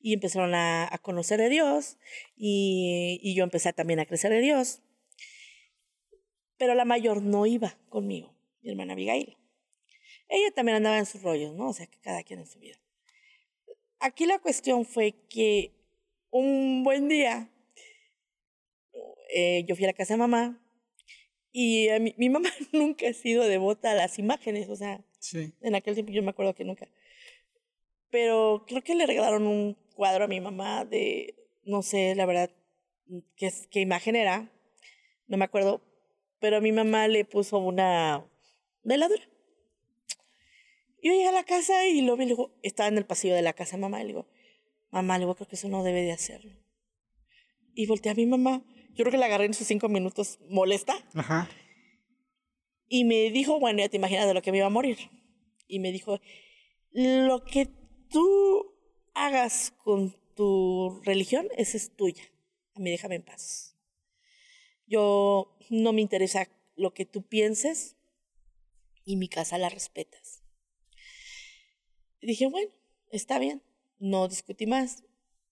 [0.00, 1.98] y empezaron a, a conocer de Dios,
[2.34, 4.80] y, y yo empecé también a crecer de Dios.
[6.56, 9.36] Pero la mayor no iba conmigo, mi hermana Abigail.
[10.30, 11.68] Ella también andaba en sus rollos, ¿no?
[11.68, 12.80] O sea, que cada quien en su vida.
[14.00, 15.72] Aquí la cuestión fue que
[16.30, 17.50] un buen día
[19.34, 20.62] eh, yo fui a la casa de mamá
[21.58, 25.54] y a mi, mi mamá nunca ha sido devota a las imágenes, o sea, Sí.
[25.62, 26.86] en aquel tiempo yo me acuerdo que nunca.
[28.10, 32.50] Pero creo que le regalaron un cuadro a mi mamá de, no sé, la verdad,
[33.36, 34.52] qué, es- qué imagen era,
[35.28, 35.80] no me acuerdo,
[36.40, 38.24] pero mi mamá le puso una
[38.82, 39.22] veladora.
[41.00, 43.34] Y yo llegué a la casa y lo vi, le digo, estaba en el pasillo
[43.34, 44.26] de la casa mamá, y le digo,
[44.90, 46.52] mamá, le digo, creo que eso no debe de hacerlo.
[47.74, 48.62] Y volteé a mi mamá,
[48.96, 50.96] yo creo que la agarré en sus cinco minutos molesta.
[51.14, 51.48] Ajá.
[52.88, 55.10] Y me dijo, bueno, ya te imaginas de lo que me iba a morir.
[55.68, 56.18] Y me dijo,
[56.92, 57.68] lo que
[58.10, 58.74] tú
[59.14, 62.24] hagas con tu religión, esa es tuya.
[62.74, 63.76] A mí déjame en paz.
[64.86, 67.96] Yo no me interesa lo que tú pienses
[69.04, 70.42] y mi casa la respetas.
[72.20, 72.72] Y dije, bueno,
[73.10, 73.62] está bien,
[73.98, 75.04] no discutí más.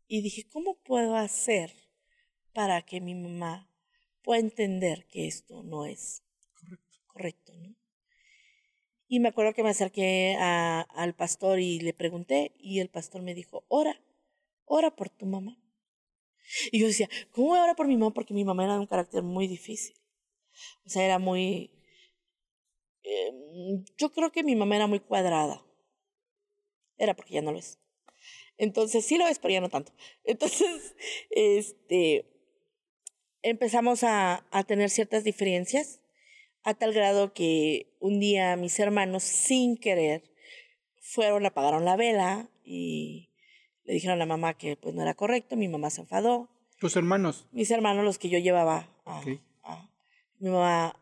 [0.08, 1.83] Y dije, ¿cómo puedo hacer
[2.54, 3.68] para que mi mamá
[4.22, 6.22] pueda entender que esto no es
[7.06, 7.52] correcto?
[7.56, 7.74] ¿no?
[9.08, 13.22] Y me acuerdo que me acerqué a, al pastor y le pregunté y el pastor
[13.22, 14.00] me dijo, ora,
[14.64, 15.60] ora por tu mamá.
[16.72, 18.12] Y yo decía, ¿cómo voy a orar por mi mamá?
[18.12, 19.96] Porque mi mamá era de un carácter muy difícil.
[20.84, 21.70] O sea, era muy...
[23.02, 23.32] Eh,
[23.96, 25.64] yo creo que mi mamá era muy cuadrada.
[26.96, 27.78] Era porque ya no lo es.
[28.56, 29.92] Entonces, sí lo es, pero ya no tanto.
[30.24, 30.94] Entonces,
[31.30, 32.33] este,
[33.44, 36.00] empezamos a, a tener ciertas diferencias,
[36.62, 40.24] a tal grado que un día mis hermanos, sin querer,
[41.00, 43.30] fueron, apagaron la vela y
[43.84, 46.48] le dijeron a la mamá que pues no era correcto, mi mamá se enfadó.
[46.80, 47.46] ¿Tus hermanos?
[47.52, 49.22] Mis hermanos, los que yo llevaba a,
[49.62, 49.90] a
[50.38, 50.98] mi mamá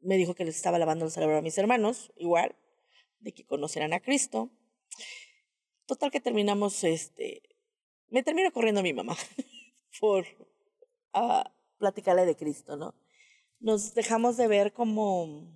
[0.00, 2.56] me dijo que les estaba lavando el cerebro a mis hermanos, igual,
[3.20, 4.50] de que conocieran a Cristo.
[5.86, 7.42] Total que terminamos, este,
[8.08, 9.16] me terminó corriendo mi mamá
[10.00, 10.26] por
[11.12, 12.94] a platicarle de Cristo, ¿no?
[13.60, 15.48] Nos dejamos de ver como,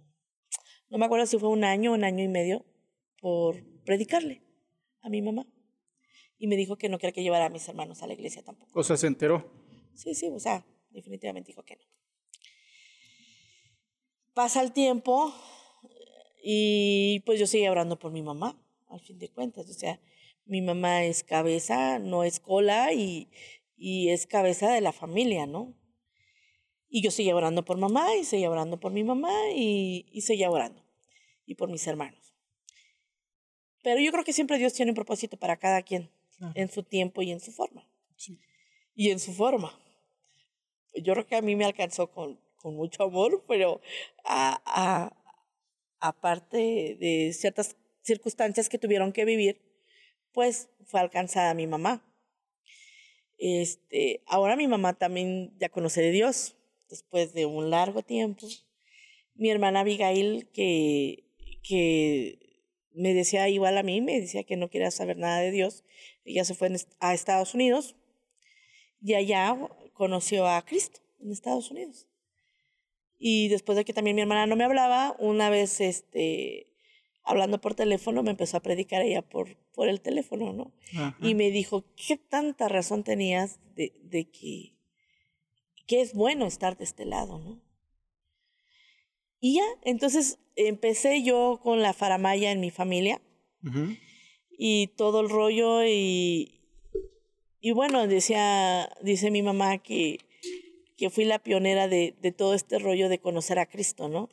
[0.88, 2.64] no me acuerdo si fue un año, un año y medio,
[3.20, 4.42] por predicarle
[5.02, 5.46] a mi mamá.
[6.38, 8.78] Y me dijo que no quería que llevara a mis hermanos a la iglesia tampoco.
[8.78, 9.50] O sea, se enteró.
[9.94, 11.82] Sí, sí, o sea, definitivamente dijo que no.
[14.34, 15.32] Pasa el tiempo
[16.44, 19.70] y pues yo seguí orando por mi mamá, al fin de cuentas.
[19.70, 19.98] O sea,
[20.44, 23.28] mi mamá es cabeza, no es cola y,
[23.76, 25.74] y es cabeza de la familia, ¿no?
[26.88, 30.50] Y yo seguía orando por mamá y seguía orando por mi mamá y, y seguía
[30.50, 30.82] orando.
[31.44, 32.32] Y por mis hermanos.
[33.82, 36.52] Pero yo creo que siempre Dios tiene un propósito para cada quien, Claro.
[36.54, 37.88] en su tiempo y en su forma.
[38.16, 38.38] Sí.
[38.94, 39.78] Y en su forma.
[40.94, 43.80] Yo creo que a mí me alcanzó con, con mucho amor, pero
[44.24, 45.16] a, a,
[46.00, 49.60] aparte de ciertas circunstancias que tuvieron que vivir,
[50.32, 52.02] pues fue alcanzada mi mamá.
[53.38, 56.56] Este, ahora mi mamá también ya conoce de Dios,
[56.88, 58.46] después de un largo tiempo.
[59.34, 61.24] Mi hermana Abigail, que,
[61.62, 62.38] que
[62.92, 65.84] me decía igual a mí, me decía que no quería saber nada de Dios,
[66.24, 67.94] ella se fue a Estados Unidos
[69.02, 69.56] y allá
[69.92, 72.06] conoció a Cristo en Estados Unidos.
[73.18, 76.65] Y después de que también mi hermana no me hablaba, una vez este,
[77.26, 80.72] hablando por teléfono, me empezó a predicar ella por, por el teléfono, ¿no?
[80.92, 81.16] Ajá.
[81.20, 84.76] Y me dijo, ¿qué tanta razón tenías de, de que,
[85.86, 87.60] que es bueno estar de este lado, ¿no?
[89.40, 93.20] Y ya, entonces empecé yo con la faramaya en mi familia
[94.58, 96.60] y todo el rollo y,
[97.60, 100.20] y bueno, decía, dice mi mamá que,
[100.96, 104.30] que fui la pionera de, de todo este rollo de conocer a Cristo, ¿no?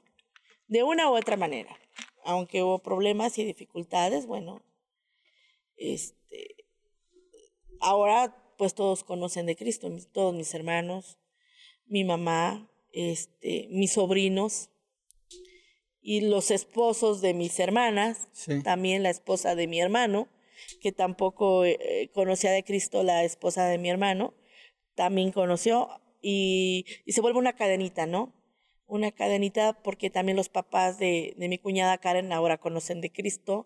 [0.67, 1.77] De una u otra manera.
[2.23, 4.63] Aunque hubo problemas y dificultades, bueno,
[5.75, 6.65] este,
[7.79, 11.17] ahora pues todos conocen de Cristo, mis- todos mis hermanos,
[11.85, 14.69] mi mamá, este, mis sobrinos
[16.01, 18.61] y los esposos de mis hermanas, Sí.
[18.63, 20.27] también la esposa de mi hermano,
[20.81, 24.33] que tampoco eh, conocía de Cristo, la esposa de mi hermano,
[24.95, 25.89] también conoció
[26.21, 28.31] y, y se vuelve una cadenita, ¿no?
[28.97, 33.65] Una cadenita porque también los papás de, de mi cuñada Karen ahora conocen de Cristo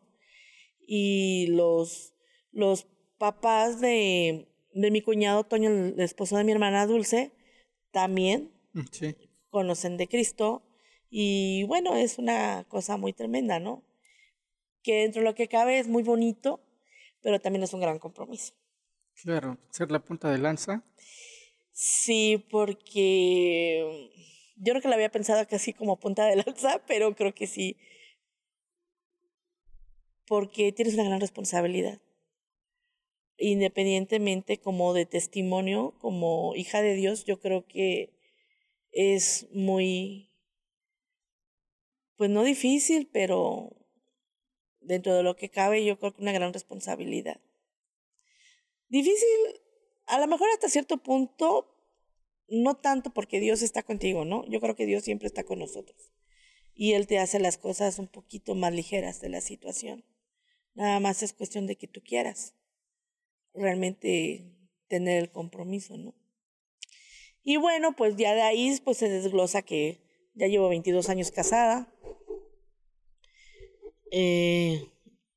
[0.88, 2.14] y los,
[2.52, 2.88] los
[3.18, 7.32] papás de, de mi cuñado Toño, el esposo de mi hermana Dulce,
[7.92, 9.16] también Mm, Sí.
[9.50, 10.64] conocen de Cristo
[11.10, 13.84] y bueno, es una cosa muy tremenda, ¿no?
[14.84, 16.62] Que dentro de lo que cabe es muy bonito,
[17.22, 18.54] pero también es un gran compromiso.
[19.24, 19.58] Claro.
[19.72, 20.84] Ser la punta de lanza.
[21.72, 24.10] Sí, porque
[24.58, 27.78] yo creo que lo había pensado casi como punta de lanza, pero creo que sí,
[30.26, 32.02] porque tienes una gran responsabilidad.
[33.38, 38.14] Independientemente como de testimonio, como hija de Dios, yo creo que
[38.92, 40.32] es muy,
[42.16, 43.70] pues no difícil, pero
[44.82, 47.40] dentro de lo que cabe, yo creo que una gran responsabilidad.
[48.90, 49.62] Difícil,
[50.08, 51.77] a lo mejor hasta cierto punto,
[52.50, 54.46] no tanto porque Dios está contigo, ¿no?
[54.48, 56.12] Yo creo que Dios siempre está con nosotros.
[56.80, 60.06] y él te hace las cosas un poquito más ligeras de la situación.
[60.76, 62.54] Nada más es cuestión de que tú quieras
[63.56, 64.46] realmente
[64.88, 66.14] tener el compromiso, ¿no?
[67.44, 70.02] Y bueno, pues ya de ahí pues se desglosa que
[70.36, 71.92] ya llevo 22 años casada.
[74.12, 74.84] Eh,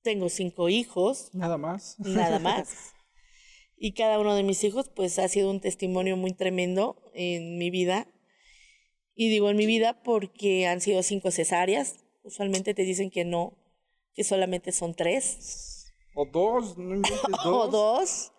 [0.02, 1.30] tengo cinco hijos.
[1.32, 1.98] Nada más.
[2.00, 2.92] Nada más.
[3.82, 7.70] Y cada uno de mis hijos pues ha sido un testimonio muy tremendo en mi
[7.70, 8.06] vida
[9.14, 12.04] y digo en mi vida porque han sido cinco cesáreas.
[12.22, 13.56] Usualmente te dicen que no,
[14.14, 15.92] que solamente son tres.
[16.14, 17.46] O dos, no inventes dos.
[17.46, 18.32] o dos.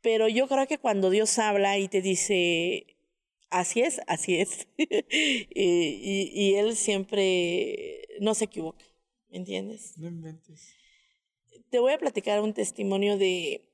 [0.00, 2.96] Pero yo creo que cuando Dios habla y te dice,
[3.50, 4.68] así es, así es.
[4.78, 8.84] y, y, Él siempre no se equivoca,
[9.28, 9.98] ¿me entiendes?
[9.98, 10.74] No inventes.
[11.70, 13.68] Te voy a platicar un testimonio de...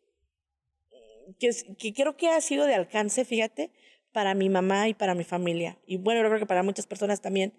[1.39, 3.71] Que, creo que ha sido de alcance, fíjate,
[4.13, 5.79] para mi mamá y para mi familia.
[5.87, 7.53] Y bueno, yo creo que para muchas personas también.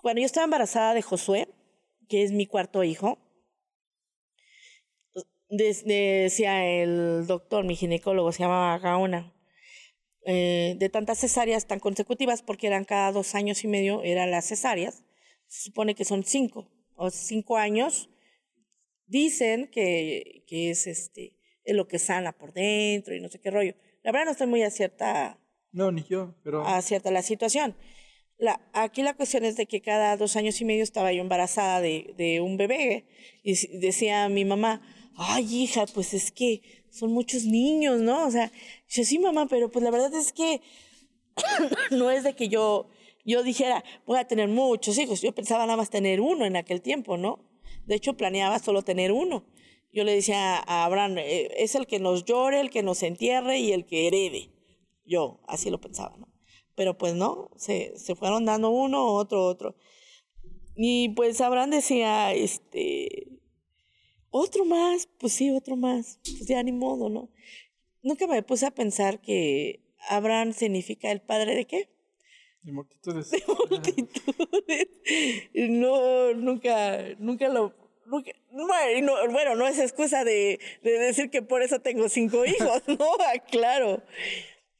[0.00, 1.48] Cuando yo estaba embarazada de Josué,
[2.08, 3.18] que es mi cuarto hijo,
[5.48, 9.32] decía el doctor, mi ginecólogo, se llamaba Gaona,
[10.24, 14.46] eh, de tantas cesáreas tan consecutivas, porque eran cada dos años y medio, eran las
[14.46, 15.04] cesáreas,
[15.46, 18.10] se supone que son cinco, o cinco años,
[19.06, 21.35] dicen que, que es, este, es
[21.74, 23.74] lo que sana por dentro y no sé qué rollo.
[24.02, 25.38] La verdad no estoy muy acierta
[25.76, 26.66] no, ni yo, pero...
[26.66, 27.76] Acierta la situación.
[28.38, 31.82] La, aquí la cuestión es de que cada dos años y medio estaba yo embarazada
[31.82, 33.04] de, de un bebé
[33.42, 34.80] y decía mi mamá,
[35.16, 38.26] ay hija, pues es que son muchos niños, ¿no?
[38.26, 38.50] O sea,
[38.88, 40.62] yo sí mamá, pero pues la verdad es que
[41.90, 42.88] no es de que yo,
[43.26, 46.80] yo dijera, voy a tener muchos hijos, yo pensaba nada más tener uno en aquel
[46.80, 47.44] tiempo, ¿no?
[47.84, 49.44] De hecho, planeaba solo tener uno.
[49.96, 53.60] Yo le decía a Abraham, eh, es el que nos llore, el que nos entierre
[53.60, 54.50] y el que herede.
[55.06, 56.28] Yo así lo pensaba, ¿no?
[56.74, 59.74] Pero pues no, se, se fueron dando uno, otro, otro.
[60.74, 63.40] Y pues Abraham decía, este,
[64.28, 67.30] otro más, pues sí, otro más, pues ya ni modo, ¿no?
[68.02, 69.80] Nunca me puse a pensar que
[70.10, 71.88] Abraham significa el padre de qué?
[72.60, 73.30] De multitudes.
[73.30, 74.88] De multitudes.
[75.70, 78.32] No, nunca, nunca lo, bueno,
[79.02, 83.12] no, bueno, no es excusa de, de, decir que por eso tengo cinco hijos, ¿no?
[83.20, 84.02] Ah, claro.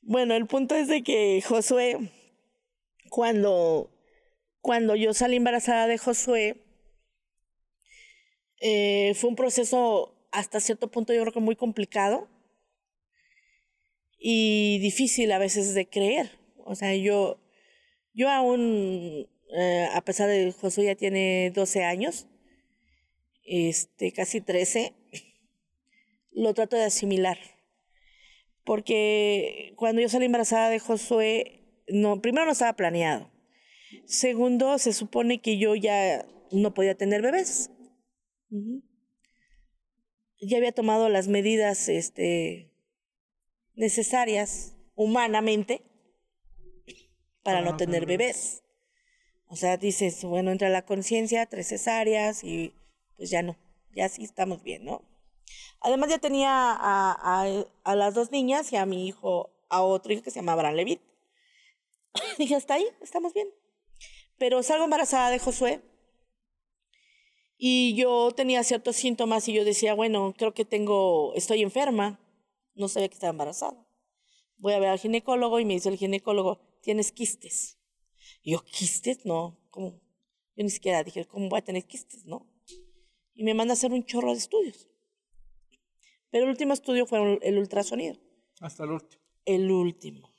[0.02, 1.98] Bueno, el punto es de que Josué,
[3.10, 3.90] cuando,
[4.60, 6.62] cuando yo salí embarazada de Josué,
[8.60, 12.28] eh, fue un proceso hasta cierto punto yo creo que muy complicado
[14.18, 16.30] y difícil a veces de creer.
[16.64, 17.38] O sea, yo,
[18.12, 22.26] yo aún, eh, a pesar de que Josué ya tiene 12 años,
[23.46, 24.94] este, casi 13,
[26.32, 27.38] lo trato de asimilar
[28.66, 33.30] porque cuando yo salí embarazada de Josué, no, primero no estaba planeado.
[34.06, 37.70] Segundo, se supone que yo ya no podía tener bebés.
[40.40, 42.72] Ya había tomado las medidas este,
[43.76, 45.82] necesarias humanamente
[47.44, 48.64] para no tener bebés.
[49.46, 52.74] O sea, dices, bueno, entra la conciencia, tres cesáreas y
[53.16, 53.56] pues ya no,
[53.94, 55.02] ya sí estamos bien, ¿no?
[55.80, 60.30] Además ya tenía a, las dos niñas y a mi hijo, a otro hijo que
[60.30, 61.00] se llama Abraham Levit.
[62.38, 63.48] Dije, hasta ahí, estamos bien.
[64.38, 65.82] Pero salgo embarazada de Josué
[67.58, 72.20] y yo tenía ciertos síntomas y yo decía, bueno, creo que tengo, estoy enferma.
[72.74, 73.86] No sabía que estaba embarazada.
[74.58, 77.78] Voy a ver al ginecólogo y me dice el ginecólogo, tienes quistes.
[78.42, 79.24] Y yo, ¿quistes?
[79.24, 80.00] No, ¿cómo?
[80.56, 82.24] Yo ni siquiera dije, ¿cómo voy a tener quistes?
[82.26, 82.46] No.
[83.36, 84.88] Y me manda a hacer un chorro de estudios.
[86.30, 88.16] Pero el último estudio fue el ultrasonido.
[88.60, 89.22] Hasta el último.
[89.44, 90.36] El último.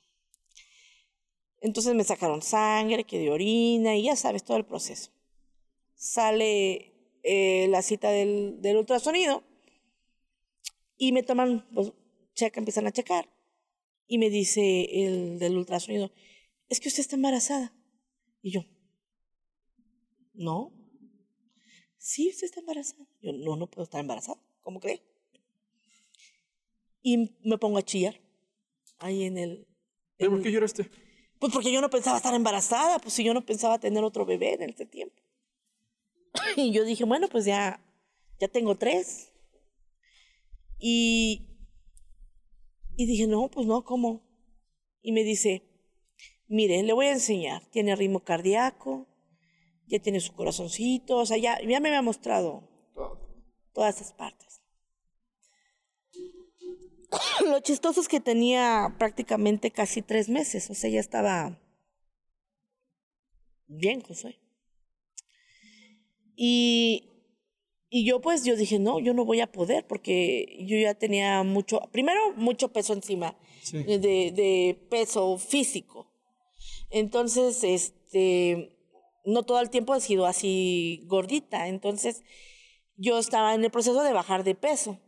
[1.62, 5.12] Entonces me sacaron sangre, que de orina y ya sabes todo el proceso.
[5.95, 9.43] Sale eh, la cita del, del, ultrasonido
[10.97, 11.93] y me toman, pues,
[12.33, 13.29] checa, empiezan a checar.
[14.07, 16.11] Y me dice el del ultrasonido,
[16.69, 17.74] es que usted está embarazada.
[18.41, 18.65] Y yo,
[20.34, 20.76] no.
[22.08, 23.05] Sí, usted está embarazada.
[23.22, 24.39] Yo, no, no puedo estar embarazada.
[24.62, 25.01] ¿Cómo cree?
[27.08, 28.20] y me pongo a chillar
[28.99, 29.66] ahí en el...
[30.18, 30.89] ¿Pero por qué lloraste?
[31.39, 34.55] Pues porque yo no pensaba estar embarazada, pues si yo no pensaba tener otro bebé
[34.55, 35.16] en este tiempo.
[36.58, 37.82] Y yo dije, bueno, pues ya,
[38.39, 39.32] ya tengo tres.
[40.80, 41.47] Y,
[42.97, 44.28] y dije, no, pues no, ¿cómo?
[45.01, 45.64] Y me dice,
[46.47, 49.07] mire, le voy a enseñar, tiene ritmo cardíaco,
[49.88, 52.69] ya tiene su corazoncito, o sea, ya, ya me había mostrado
[53.73, 54.61] todas esas partes.
[57.45, 61.61] Lo chistoso es que tenía prácticamente casi tres meses, o sea, ya estaba
[63.67, 64.39] bien, José.
[66.35, 67.09] Y,
[67.89, 71.43] y yo pues yo dije, no, yo no voy a poder porque yo ya tenía
[71.43, 73.38] mucho, primero mucho peso encima,
[73.71, 76.13] de, de peso físico.
[76.89, 78.76] Entonces, este,
[79.28, 81.67] no todo el tiempo he sido así gordita.
[81.67, 82.23] Entonces,
[82.95, 84.99] yo estaba en el proceso de bajar de peso.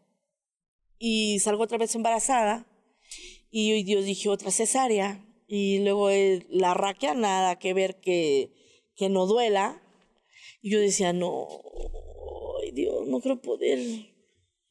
[0.97, 2.67] Y salgo otra vez embarazada.
[3.49, 5.25] Y Dios dije otra cesárea.
[5.47, 6.09] Y luego
[6.49, 8.51] la raquia, nada que ver que,
[8.95, 9.81] que no duela.
[10.61, 11.47] Y yo decía, no,
[12.61, 13.79] ay Dios, no creo poder.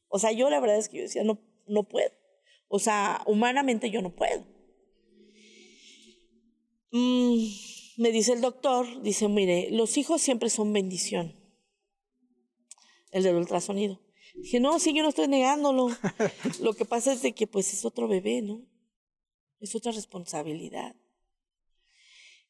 [0.09, 2.11] O sea, yo la verdad es que yo decía, no, no puedo.
[2.67, 4.45] O sea, humanamente yo no puedo.
[6.91, 7.47] Mm,
[7.99, 11.35] me dice el doctor, dice, mire, los hijos siempre son bendición.
[13.11, 13.99] El del ultrasonido.
[14.35, 15.89] Dije, no, sí, yo no estoy negándolo.
[16.61, 18.61] Lo que pasa es de que pues es otro bebé, ¿no?
[19.59, 20.95] Es otra responsabilidad.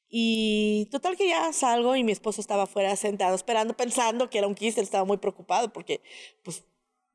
[0.07, 4.47] Y total que ya salgo y mi esposo estaba afuera sentado esperando, pensando que era
[4.47, 6.01] un quiste, él estaba muy preocupado porque,
[6.43, 6.63] pues,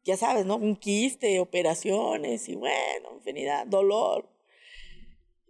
[0.02, 0.56] ya sabes, ¿no?
[0.56, 4.33] Un quiste, operaciones y bueno, infinidad, dolor.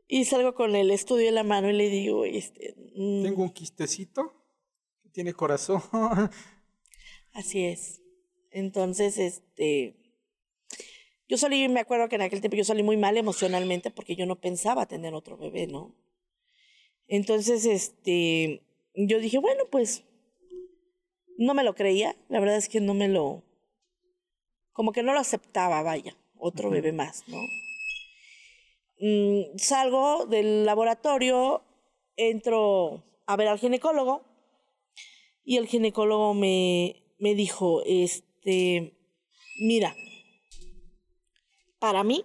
[0.06, 2.74] Y salgo con el estudio en la mano y le digo, este...
[2.94, 3.22] Mm".
[3.22, 4.34] Tengo un quistecito
[5.02, 5.82] que tiene corazón.
[7.32, 8.02] Así es.
[8.50, 9.96] Entonces, este...
[11.26, 14.26] Yo salí, me acuerdo que en aquel tiempo yo salí muy mal emocionalmente porque yo
[14.26, 15.94] no pensaba tener otro bebé, ¿no?
[17.06, 18.62] Entonces, este,
[18.94, 20.04] yo dije, bueno, pues
[21.36, 23.42] no me lo creía, la verdad es que no me lo,
[24.72, 27.38] como que no lo aceptaba, vaya, otro bebé más, ¿no?
[29.00, 31.64] Mm, salgo del laboratorio,
[32.16, 34.24] entro a ver al ginecólogo
[35.42, 38.96] y el ginecólogo me, me dijo, este,
[39.60, 39.96] mira,
[41.80, 42.24] para mí,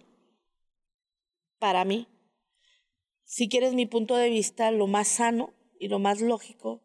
[1.58, 2.08] para mí,
[3.26, 6.82] si quieres mi punto de vista, lo más sano y lo más lógico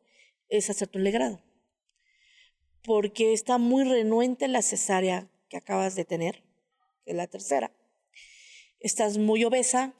[0.49, 1.43] es hacerte un legrado.
[2.85, 6.43] Porque está muy renuente la cesárea que acabas de tener,
[7.05, 7.71] que es la tercera
[8.85, 9.95] estás muy obesa,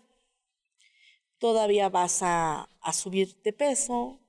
[1.39, 4.21] todavía vas a, subir de peso,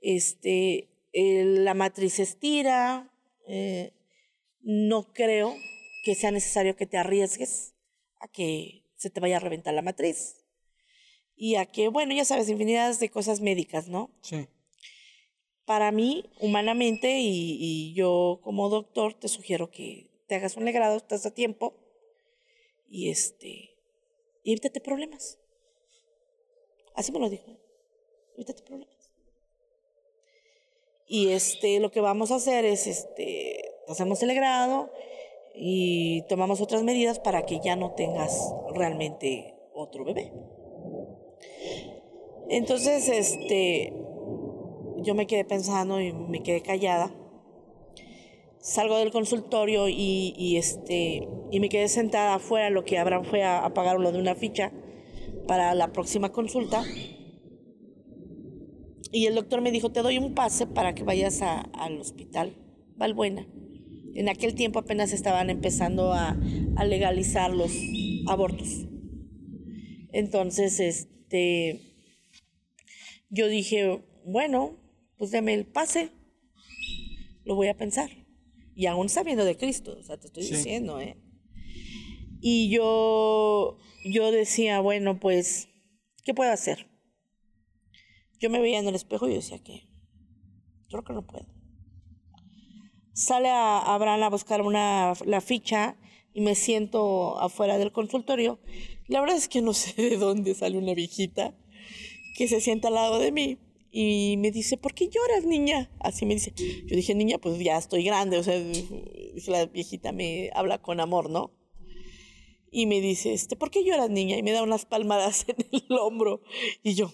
[0.00, 3.08] este, la matriz estira,
[3.46, 3.92] eh,
[4.60, 5.54] no creo
[6.02, 7.74] que sea necesario que te arriesgues
[8.18, 10.44] a que se te vaya a reventar la matriz.
[11.36, 14.10] Y a que, bueno, ya sabes, infinidad de cosas médicas, ¿no?
[14.20, 14.48] Sí.
[15.64, 20.96] Para mí, humanamente, y, y yo como doctor, te sugiero que te hagas un legrado,
[20.96, 21.89] estás a tiempo,
[22.90, 23.76] y este,
[24.42, 25.38] y evítate problemas.
[26.94, 27.56] Así me lo dijo.
[28.34, 29.12] Evítate problemas.
[31.06, 34.90] Y este, lo que vamos a hacer es, este, hacemos el grado
[35.54, 40.32] y tomamos otras medidas para que ya no tengas realmente otro bebé.
[42.48, 43.92] Entonces, este,
[44.98, 47.14] yo me quedé pensando y me quedé callada
[48.60, 53.42] salgo del consultorio y, y, este, y me quedé sentada afuera, lo que Abraham fue
[53.42, 54.72] a, pagar lo de una ficha
[55.46, 56.84] para la próxima consulta.
[59.12, 62.54] Y el doctor me dijo, te doy un pase para que vayas a, al hospital
[62.96, 63.46] Valbuena.
[64.14, 66.36] En aquel tiempo apenas estaban empezando a,
[66.76, 67.72] a legalizar los
[68.28, 68.86] abortos.
[70.12, 71.80] Entonces, este,
[73.30, 74.76] yo dije, bueno,
[75.16, 76.10] pues deme el pase,
[77.44, 78.19] lo voy a pensar
[78.80, 81.18] y aún sabiendo de Cristo, o sea, te estoy diciendo, ¿eh?
[82.40, 83.76] Y yo,
[84.06, 85.68] yo decía, bueno, pues,
[86.24, 86.86] ¿qué puedo hacer?
[88.38, 89.86] Yo me veía en el espejo y decía que
[90.88, 91.44] creo que no puedo.
[93.12, 95.98] Sale a Abraham a buscar una, la ficha
[96.32, 98.60] y me siento afuera del consultorio.
[99.08, 101.54] La verdad es que no sé de dónde sale una viejita
[102.34, 103.58] que se sienta al lado de mí
[103.90, 105.90] y me dice, ¿por qué lloras, niña?
[105.98, 106.52] Así me dice.
[106.56, 108.38] Yo dije, niña, pues ya estoy grande.
[108.38, 108.54] O sea,
[109.48, 111.52] la viejita me habla con amor, ¿no?
[112.70, 114.36] Y me dice, este, ¿por qué lloras, niña?
[114.36, 116.42] Y me da unas palmadas en el hombro.
[116.84, 117.12] Y yo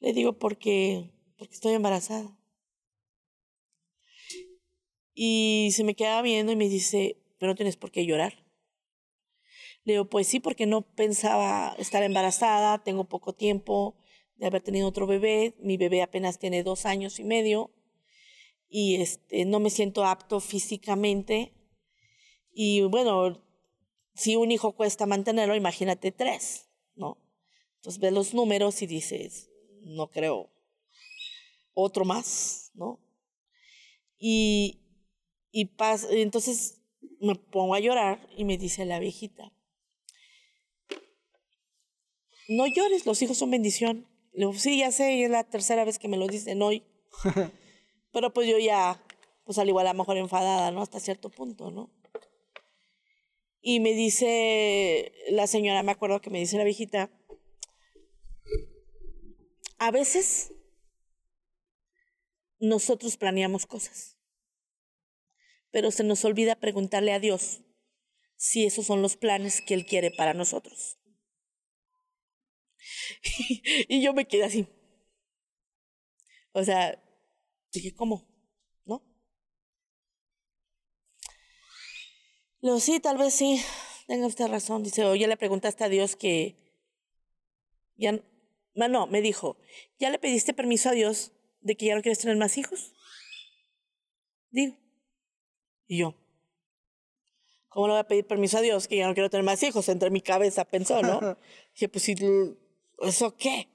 [0.00, 2.36] le digo, porque, porque estoy embarazada.
[5.14, 8.44] Y se me queda viendo y me dice, pero no tienes por qué llorar.
[9.84, 13.96] Le digo, pues sí, porque no pensaba estar embarazada, tengo poco tiempo,
[14.42, 15.54] de haber tenido otro bebé.
[15.60, 17.70] Mi bebé apenas tiene dos años y medio
[18.68, 21.52] y este, no me siento apto físicamente.
[22.52, 23.40] Y bueno,
[24.14, 27.18] si un hijo cuesta mantenerlo, imagínate tres, ¿no?
[27.76, 29.48] Entonces ves los números y dices,
[29.82, 30.50] no creo
[31.72, 32.98] otro más, ¿no?
[34.18, 34.80] Y,
[35.52, 35.70] y
[36.10, 36.82] entonces
[37.20, 39.52] me pongo a llorar y me dice la viejita,
[42.48, 44.11] no llores, los hijos son bendición.
[44.32, 46.84] Le digo, sí, ya sé, es la tercera vez que me lo dicen hoy.
[48.12, 49.02] Pero pues yo ya,
[49.44, 50.82] pues al igual a lo mejor enfadada, ¿no?
[50.82, 51.90] Hasta cierto punto, ¿no?
[53.60, 57.10] Y me dice la señora, me acuerdo que me dice la viejita,
[59.78, 60.52] a veces
[62.58, 64.18] nosotros planeamos cosas,
[65.70, 67.60] pero se nos olvida preguntarle a Dios
[68.36, 70.98] si esos son los planes que Él quiere para nosotros.
[73.88, 74.66] y yo me quedé así.
[76.52, 76.98] O sea,
[77.72, 78.26] dije, ¿cómo?
[78.84, 79.02] ¿No?
[82.60, 83.60] Lo sí, tal vez sí,
[84.06, 84.82] tenga usted razón.
[84.82, 86.56] Dice, oye, le preguntaste a Dios que
[87.96, 88.12] ya
[88.74, 89.56] no, no, me dijo,
[89.98, 92.92] ¿ya le pediste permiso a Dios de que ya no quieres tener más hijos?
[94.50, 94.76] Digo.
[95.86, 96.14] Y yo,
[97.68, 99.88] ¿cómo le voy a pedir permiso a Dios que ya no quiero tener más hijos?
[99.88, 101.20] Entre mi cabeza pensó, ¿no?
[101.74, 102.14] Dije, pues si,
[102.98, 103.68] ¿eso qué?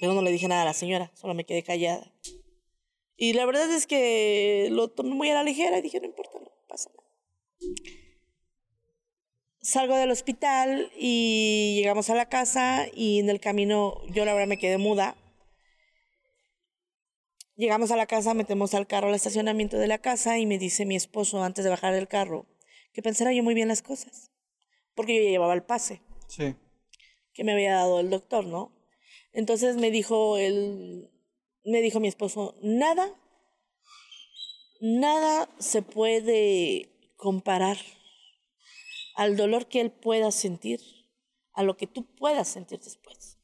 [0.00, 2.12] Pero no le dije nada a la señora, solo me quedé callada.
[3.16, 6.38] Y la verdad es que lo tomé muy a la ligera y dije, no importa,
[6.40, 7.04] no pasa nada.
[9.60, 14.48] Salgo del hospital y llegamos a la casa y en el camino yo la verdad
[14.48, 15.16] me quedé muda.
[17.56, 20.84] Llegamos a la casa, metemos al carro al estacionamiento de la casa y me dice
[20.84, 22.46] mi esposo antes de bajar del carro
[22.92, 24.30] que pensara yo muy bien las cosas,
[24.94, 26.00] porque yo ya llevaba el pase.
[26.28, 26.54] Sí.
[27.32, 28.72] Que me había dado el doctor, ¿no?
[29.32, 31.10] Entonces me dijo él,
[31.64, 33.12] me dijo mi esposo, nada,
[34.80, 37.78] nada se puede comparar
[39.16, 40.80] al dolor que él pueda sentir,
[41.52, 43.38] a lo que tú puedas sentir después.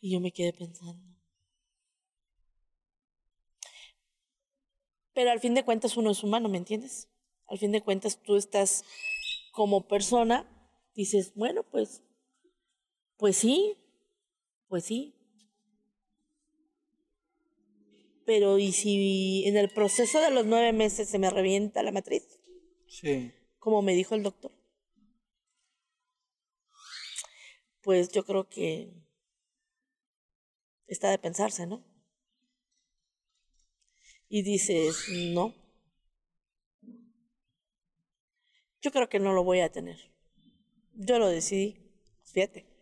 [0.00, 1.02] Y yo me quedé pensando.
[5.14, 7.08] Pero al fin de cuentas uno es humano, ¿me entiendes?
[7.46, 8.84] Al fin de cuentas tú estás
[9.56, 10.46] como persona,
[10.94, 12.02] dices, bueno, pues
[13.16, 13.74] pues sí,
[14.68, 15.14] pues sí.
[18.26, 22.38] Pero ¿y si en el proceso de los nueve meses se me revienta la matriz?
[22.86, 23.32] Sí.
[23.58, 24.52] Como me dijo el doctor.
[27.80, 28.92] Pues yo creo que
[30.86, 31.82] está de pensarse, ¿no?
[34.28, 35.54] Y dices, no.
[38.86, 39.96] Yo creo que no lo voy a tener.
[40.94, 41.90] Yo lo decidí.
[42.22, 42.76] Fíjate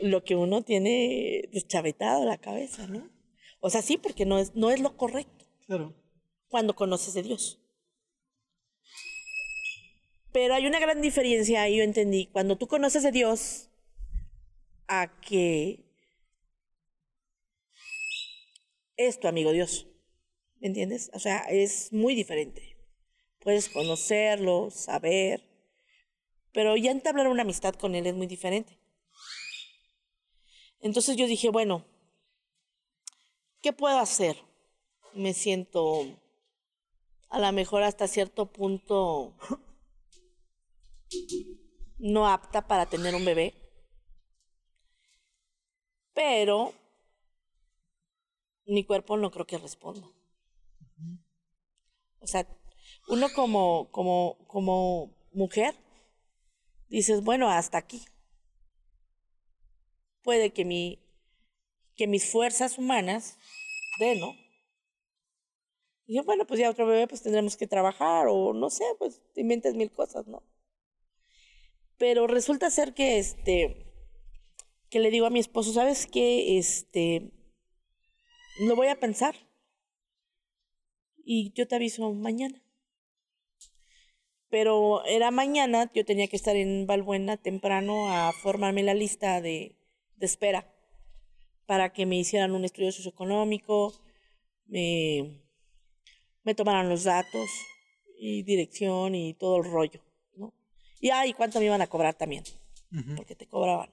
[0.00, 3.08] lo que uno tiene deschavetado la cabeza, ¿no?
[3.60, 5.46] O sea, sí, porque no es, no es lo correcto.
[5.66, 5.94] Claro.
[6.48, 7.60] Cuando conoces de Dios.
[10.32, 12.26] Pero hay una gran diferencia ahí, yo entendí.
[12.26, 13.70] Cuando tú conoces de Dios,
[14.88, 15.84] a que
[18.96, 19.86] es tu amigo Dios.
[20.58, 21.08] ¿Me entiendes?
[21.14, 22.77] O sea, es muy diferente.
[23.48, 25.42] Puedes conocerlo, saber,
[26.52, 28.78] pero ya entablar una amistad con Él es muy diferente.
[30.80, 31.82] Entonces yo dije, bueno,
[33.62, 34.36] ¿qué puedo hacer?
[35.14, 36.02] Me siento
[37.30, 39.34] a lo mejor hasta cierto punto
[41.96, 43.54] no apta para tener un bebé.
[46.12, 46.74] Pero
[48.66, 50.06] mi cuerpo no creo que responda.
[52.20, 52.46] O sea,
[53.08, 55.74] uno como, como, como mujer,
[56.88, 58.04] dices, bueno, hasta aquí
[60.22, 60.98] puede que, mi,
[61.96, 63.38] que mis fuerzas humanas
[63.98, 64.34] den, ¿no?
[66.06, 69.22] Y yo, bueno, pues ya otro bebé, pues tendremos que trabajar o no sé, pues
[69.34, 70.42] te inventes mil cosas, ¿no?
[71.98, 73.86] Pero resulta ser que, este,
[74.90, 76.58] que le digo a mi esposo, ¿sabes qué?
[76.58, 77.32] Este,
[78.60, 79.34] lo voy a pensar.
[81.24, 82.62] Y yo te aviso mañana.
[84.50, 89.76] Pero era mañana, yo tenía que estar en Valbuena temprano a formarme la lista de,
[90.16, 90.66] de espera
[91.66, 93.92] para que me hicieran un estudio socioeconómico,
[94.68, 95.42] me,
[96.42, 97.50] me tomaran los datos
[98.18, 100.00] y dirección y todo el rollo,
[100.34, 100.54] ¿no?
[100.98, 102.42] Y, ah, cuánto me iban a cobrar también,
[103.16, 103.90] porque te cobraban.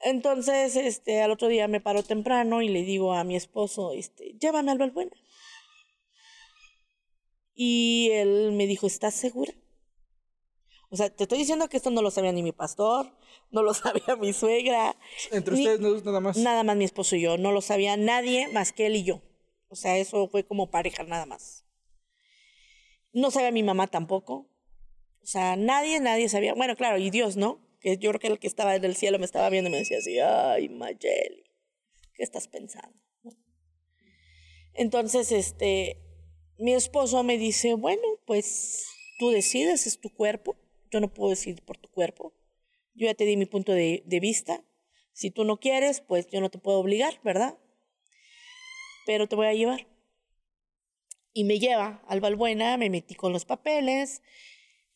[0.00, 4.36] Entonces, este, al otro día me paro temprano y le digo a mi esposo, este,
[4.38, 5.12] llévame al Valbuena.
[7.54, 9.52] Y él me dijo, ¿estás segura?
[10.90, 13.12] O sea, te estoy diciendo que esto no lo sabía ni mi pastor,
[13.50, 14.96] no lo sabía mi suegra.
[15.30, 16.36] Entre ustedes nada más.
[16.36, 19.22] Nada más mi esposo y yo, no lo sabía nadie más que él y yo.
[19.68, 21.64] O sea, eso fue como pareja nada más.
[23.12, 24.48] No sabía mi mamá tampoco.
[25.22, 26.54] O sea, nadie, nadie sabía.
[26.54, 27.60] Bueno, claro, y Dios, ¿no?
[27.80, 29.78] Que yo creo que el que estaba en el cielo me estaba viendo y me
[29.78, 31.44] decía así, ay, Mayeli,
[32.14, 32.98] ¿qué estás pensando?
[34.74, 36.00] Entonces, este,
[36.60, 38.84] mi esposo me dice, bueno, pues
[39.18, 40.56] tú decides, es tu cuerpo
[40.90, 42.34] yo no puedo decir por tu cuerpo.
[42.94, 44.62] Yo ya te di mi punto de, vista.
[45.12, 47.58] Si tú no quieres, pues yo no te puedo obligar, ¿verdad?
[49.06, 49.86] Pero te voy a llevar.
[51.32, 54.22] Y me lleva al Balbuena, me metí con los papeles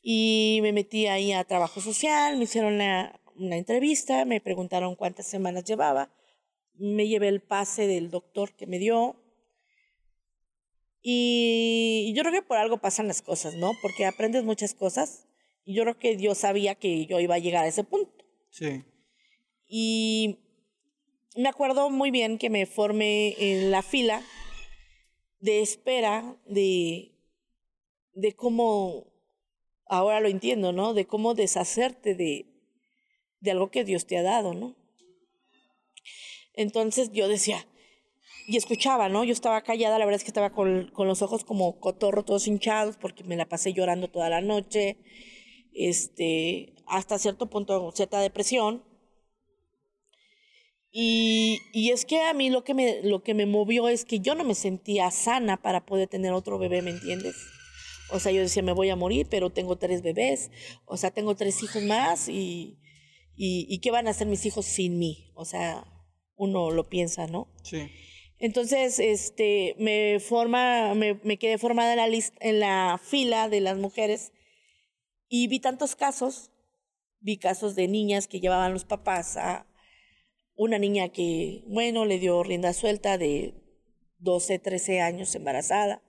[0.02, 5.64] y me metí ahí a trabajo social, me hicieron una entrevista, me preguntaron cuántas semanas
[5.64, 6.12] llevaba,
[6.74, 9.16] me llevé el pase del doctor que me dio.
[11.06, 13.72] Y yo creo que por algo pasan las cosas, ¿no?
[13.82, 15.28] Porque aprendes muchas cosas.
[15.62, 18.24] Y yo creo que Dios sabía que yo iba a llegar a ese punto.
[18.48, 18.84] Sí.
[19.66, 20.38] Y
[21.36, 24.22] me acuerdo muy bien que me formé en la fila
[25.40, 27.12] de espera de,
[28.14, 29.12] de cómo,
[29.84, 30.94] ahora lo entiendo, ¿no?
[30.94, 32.46] De cómo deshacerte de,
[33.40, 34.74] de algo que Dios te ha dado, ¿no?
[36.54, 37.66] Entonces yo decía,
[38.46, 39.24] y escuchaba, ¿no?
[39.24, 42.46] Yo estaba callada, la verdad es que estaba con, con, los ojos como cotorro, todos
[42.46, 44.98] hinchados, porque me la pasé llorando toda la noche,
[45.72, 48.84] este, hasta cierto punto, cierta depresión.
[50.90, 54.20] Y, y, es que a mí lo que, me, lo que me movió es que
[54.20, 57.34] yo no me sentía sana para poder tener otro bebé, ¿me entiendes?
[58.12, 60.50] O sea, yo decía, me voy a morir, pero tengo tres bebés,
[60.84, 62.78] o sea, tengo tres hijos más y,
[63.34, 65.32] y, y ¿qué van a hacer mis hijos sin mí?
[65.34, 65.84] O sea,
[66.36, 67.48] uno lo piensa, ¿no?
[67.64, 67.90] Sí.
[68.44, 73.62] Entonces, este, me, forma, me, me quedé formada en la, lista, en la fila de
[73.62, 74.32] las mujeres
[75.30, 76.50] y vi tantos casos,
[77.20, 79.66] vi casos de niñas que llevaban los papás a
[80.56, 83.54] una niña que, bueno, le dio rienda suelta de
[84.18, 86.02] 12, 13 años embarazada.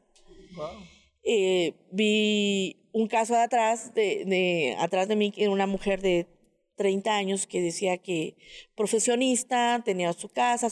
[0.58, 0.84] Wow.
[1.24, 6.28] Eh, vi un caso de atrás de, de, atrás de mí, una mujer de
[6.76, 8.36] 30 años que decía que
[8.76, 10.70] profesionista, tenía su casa,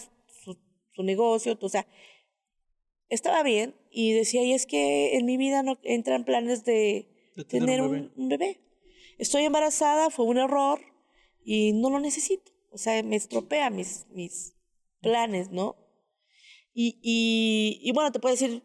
[0.96, 1.88] su, negocio, o sea,
[3.10, 7.46] estaba bien y decía, y es que en mi vida no entran planes de, De
[7.46, 8.12] tener un un bebé.
[8.16, 8.60] un bebé.
[9.18, 10.82] Estoy embarazada, fue un error
[11.44, 12.52] y no lo necesito.
[12.72, 14.56] O sea, me estropea mis, mis
[15.02, 15.76] planes, ¿no?
[16.74, 18.64] Y, y, y bueno, te puedo decir,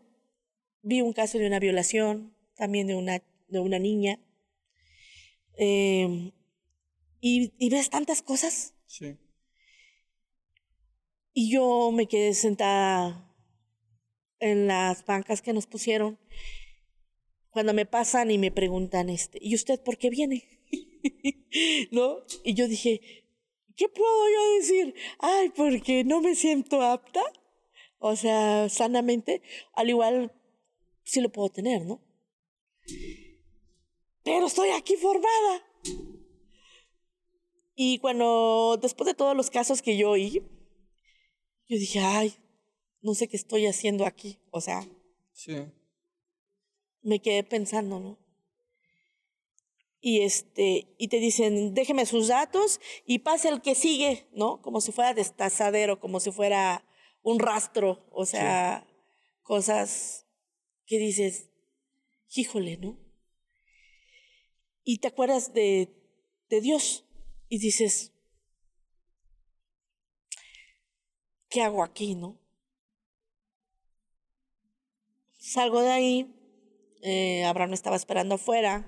[0.82, 4.18] vi un caso de una violación, también de una, de una niña.
[5.58, 6.32] Eh,
[7.20, 8.74] y, y ves tantas cosas.
[8.86, 9.18] Sí.
[11.40, 13.32] Y yo me quedé sentada
[14.40, 16.18] en las bancas que nos pusieron.
[17.50, 20.42] Cuando me pasan y me preguntan, este, ¿y usted por qué viene?
[21.92, 22.16] ¿No?
[22.42, 23.00] Y yo dije,
[23.76, 24.96] ¿qué puedo yo decir?
[25.20, 27.22] Ay, porque no me siento apta.
[28.00, 29.40] O sea, sanamente,
[29.74, 30.32] al igual
[31.04, 32.02] sí lo puedo tener, ¿no?
[34.24, 35.64] Pero estoy aquí formada.
[37.76, 40.42] Y cuando, después de todos los casos que yo oí,
[41.68, 42.34] yo dije, ay,
[43.02, 44.38] no sé qué estoy haciendo aquí.
[44.50, 44.86] O sea,
[45.32, 45.54] Sí.
[47.02, 48.18] me quedé pensando, ¿no?
[50.00, 54.62] Y este, y te dicen, déjeme sus datos y pase el que sigue, ¿no?
[54.62, 56.84] Como si fuera destazadero, como si fuera
[57.22, 58.86] un rastro, o sea,
[59.42, 60.26] cosas
[60.86, 61.50] que dices,
[62.34, 62.98] híjole, ¿no?
[64.84, 65.88] Y te acuerdas de,
[66.48, 67.04] de Dios
[67.48, 68.12] y dices,
[71.50, 72.38] ¿qué hago aquí, no?
[75.38, 76.34] Salgo de ahí,
[77.02, 78.86] eh, Abraham me estaba esperando afuera.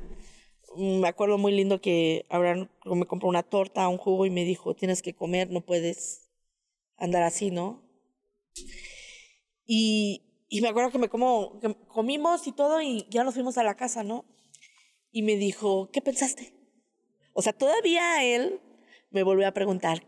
[0.77, 4.45] Mm, Me acuerdo muy lindo que Abraham me compró una torta, un jugo y me
[4.45, 6.31] dijo, tienes que comer, no puedes
[6.99, 7.83] andar así, ¿no?
[9.67, 13.63] Y, y me acuerdo que me como, comimos y todo y ya nos fuimos a
[13.65, 14.25] la casa, ¿no?
[15.13, 16.55] Y me dijo, ¿qué pensaste?
[17.35, 18.61] O sea, todavía él
[19.11, 20.05] me volvió a preguntar,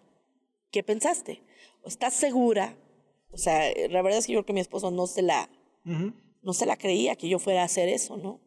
[0.70, 1.42] ¿qué pensaste?
[1.84, 2.76] ¿Estás segura?
[3.30, 5.48] O sea, la verdad es que yo creo que mi esposo no se la,
[5.84, 8.40] no se la creía que yo fuera a hacer eso, ¿no?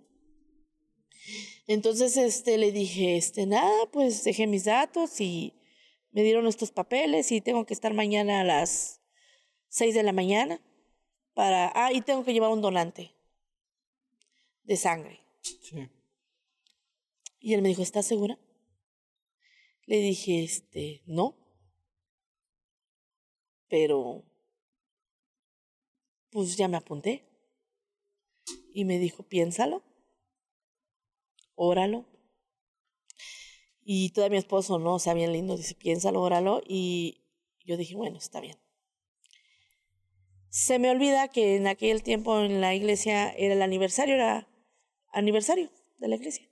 [1.67, 5.53] Entonces, este, le dije, este, nada, pues dejé mis datos y
[6.11, 9.01] me dieron estos papeles y tengo que estar mañana a las
[9.69, 10.61] 6 de la mañana
[11.33, 13.11] para, ah, y tengo que llevar un donante
[14.63, 15.21] de sangre.
[15.41, 15.89] Sí.
[17.39, 18.39] Y él me dijo, ¿estás segura?
[19.85, 21.35] Le dije, este, no.
[23.69, 24.23] Pero,
[26.31, 27.23] pues ya me apunté.
[28.73, 29.83] Y me dijo, piénsalo,
[31.55, 32.05] óralo.
[33.83, 36.61] Y todavía mi esposo, no, o sea, bien lindo, dice, piénsalo, óralo.
[36.67, 37.21] Y
[37.65, 38.57] yo dije, bueno, está bien.
[40.49, 44.47] Se me olvida que en aquel tiempo en la iglesia era el aniversario, era
[45.11, 46.49] aniversario de la iglesia.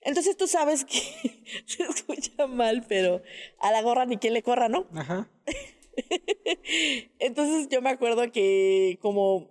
[0.00, 0.98] Entonces tú sabes que
[1.66, 3.22] se escucha mal, pero
[3.58, 4.86] a la gorra ni quien le corra, ¿no?
[4.94, 5.30] Ajá.
[7.18, 9.50] Entonces yo me acuerdo que como,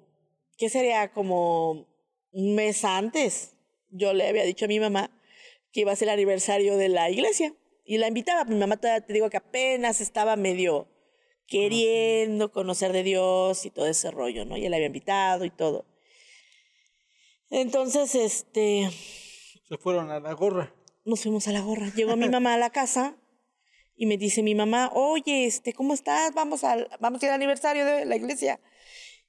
[0.58, 1.12] ¿qué sería?
[1.12, 1.88] Como
[2.32, 3.56] un mes antes,
[3.90, 5.12] yo le había dicho a mi mamá
[5.72, 7.54] que iba a ser el aniversario de la iglesia
[7.86, 10.88] Y la invitaba, mi mamá todavía te digo que apenas estaba medio
[11.48, 14.58] queriendo conocer de Dios y todo ese rollo, ¿no?
[14.58, 15.86] Y él la había invitado y todo.
[17.50, 18.88] Entonces, este...
[19.68, 20.76] Se fueron a la gorra.
[21.06, 21.92] Nos fuimos a la gorra.
[21.96, 23.19] Llegó mi mamá a la casa
[24.00, 26.34] y me dice mi mamá, oye, este, ¿cómo estás?
[26.34, 28.62] Vamos, al, vamos a ir al aniversario de la iglesia.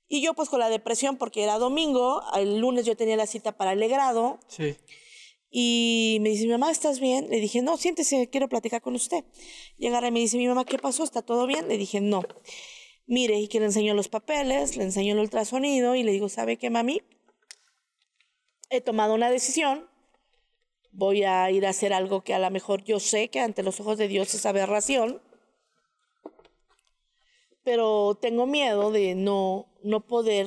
[0.06, 3.50] Y yo pues con la depresión, porque era domingo, el lunes yo tenía la cita
[3.50, 4.38] para el grado.
[4.46, 4.76] Sí.
[5.50, 7.28] Y me dice, mi mamá, ¿estás bien?
[7.30, 9.24] Le dije, no, siéntese, quiero platicar con usted.
[9.76, 11.02] Y agarra y me dice, mi mamá, ¿qué pasó?
[11.02, 11.66] ¿Está todo bien?
[11.66, 12.22] Le dije, no.
[13.06, 16.58] Mire, y que le enseño los papeles, le enseño el ultrasonido y le digo, ¿sabe
[16.58, 17.02] qué, mami?
[18.68, 19.89] He tomado una decisión
[20.92, 23.80] voy a ir a hacer algo que a lo mejor yo sé que ante los
[23.80, 25.20] ojos de Dios es aberración,
[27.62, 30.46] pero tengo miedo de no, no poder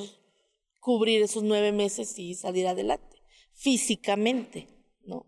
[0.80, 3.22] cubrir esos nueve meses y salir adelante,
[3.54, 4.68] físicamente,
[5.04, 5.26] ¿no?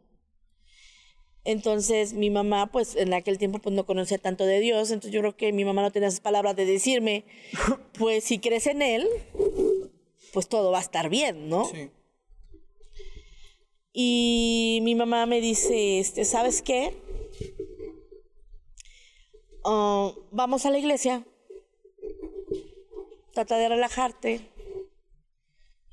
[1.44, 5.20] Entonces mi mamá, pues en aquel tiempo pues no conocía tanto de Dios, entonces yo
[5.20, 7.24] creo que mi mamá no tenía esas palabras de decirme,
[7.98, 9.08] pues si crees en Él,
[10.32, 11.64] pues todo va a estar bien, ¿no?
[11.64, 11.90] Sí.
[13.99, 16.94] Y mi mamá me dice, este, ¿sabes qué?
[19.64, 21.24] Ah, vamos a la iglesia,
[23.32, 24.42] trata de relajarte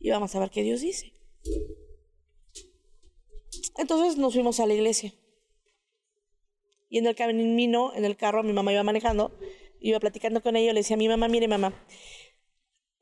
[0.01, 1.14] y vamos a ver qué Dios dice.
[3.78, 5.14] Entonces nos fuimos a la iglesia.
[6.89, 9.32] Y en el camino, en el carro, mi mamá iba manejando,
[9.80, 11.74] iba platicando con ella, le decía a mi mamá, mire mamá,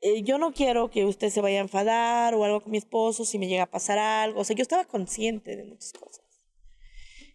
[0.02, 3.24] eh, yo no quiero que usted se vaya a enfadar o algo con mi esposo
[3.24, 4.40] si me llega a pasar algo.
[4.40, 6.24] O sea, yo estaba consciente de muchas cosas.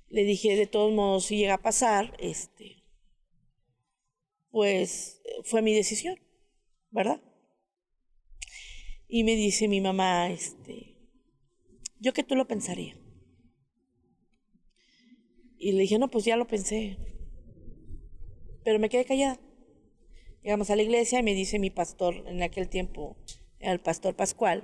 [0.09, 2.83] Le dije, de todos modos, si llega a pasar, este,
[4.51, 6.19] pues fue mi decisión,
[6.91, 7.21] ¿verdad?
[9.07, 10.97] Y me dice mi mamá, este,
[11.99, 12.97] yo que tú lo pensaría.
[15.57, 16.97] Y le dije, no, pues ya lo pensé.
[18.65, 19.39] Pero me quedé callada.
[20.47, 23.17] Llegamos a la iglesia y me dice mi pastor, en aquel tiempo,
[23.59, 24.63] el pastor Pascual,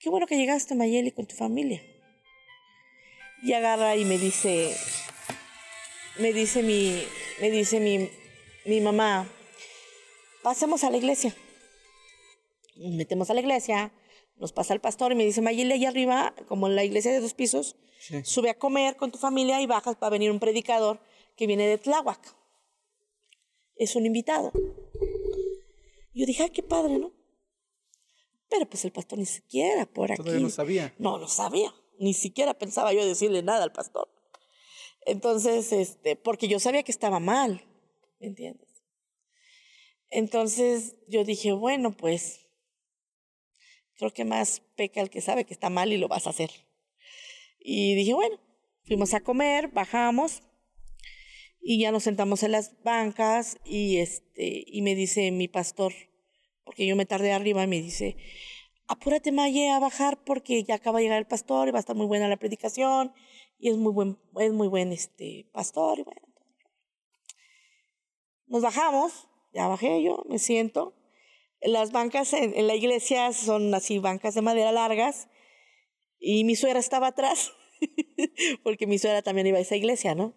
[0.00, 1.80] qué bueno que llegaste, Mayeli, con tu familia.
[3.40, 4.74] Y agarra y me dice,
[6.18, 7.04] me dice mi,
[7.40, 8.10] me dice mi,
[8.64, 9.30] mi mamá,
[10.42, 11.36] pasemos a la iglesia.
[12.74, 13.92] Nos metemos a la iglesia,
[14.34, 17.20] nos pasa el pastor y me dice, Mayeli, allá arriba, como en la iglesia de
[17.20, 17.76] dos pisos,
[18.24, 20.98] sube a comer con tu familia y bajas para venir un predicador
[21.36, 22.34] que viene de Tláhuac.
[23.76, 24.50] Es un invitado.
[26.16, 27.12] Yo dije, ay, qué padre, ¿no?
[28.48, 30.22] Pero pues el pastor ni siquiera por aquí.
[30.22, 30.94] Todavía no sabía.
[30.98, 31.74] No, no sabía.
[31.98, 34.08] Ni siquiera pensaba yo decirle nada al pastor.
[35.04, 37.66] Entonces, este, porque yo sabía que estaba mal,
[38.18, 38.82] ¿me entiendes?
[40.08, 42.46] Entonces yo dije, bueno, pues
[43.98, 46.50] creo que más peca el que sabe que está mal y lo vas a hacer.
[47.60, 48.40] Y dije, bueno,
[48.84, 50.40] fuimos a comer, bajamos
[51.68, 55.92] y ya nos sentamos en las bancas y este y me dice mi pastor
[56.66, 58.16] porque yo me tardé arriba y me dice
[58.88, 61.96] apúrate Maye a bajar porque ya acaba de llegar el pastor y va a estar
[61.96, 63.14] muy buena la predicación
[63.58, 66.20] y es muy buen es muy buen este pastor y bueno
[68.46, 70.94] nos bajamos ya bajé yo me siento.
[71.62, 75.28] Las bancas en, la iglesia son así bancas de madera largas
[76.18, 77.52] y mi suegra estaba atrás
[78.62, 80.34] porque mi suegra también iba a esa iglesia no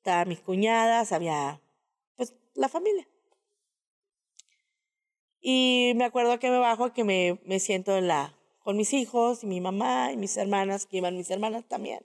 [0.00, 1.60] estaban mis cuñadas, había
[2.16, 3.06] pues la familia.
[5.40, 9.42] Y me acuerdo que me bajo, que me, me siento en la, con mis hijos
[9.42, 12.04] y mi mamá y mis hermanas, que iban mis hermanas también.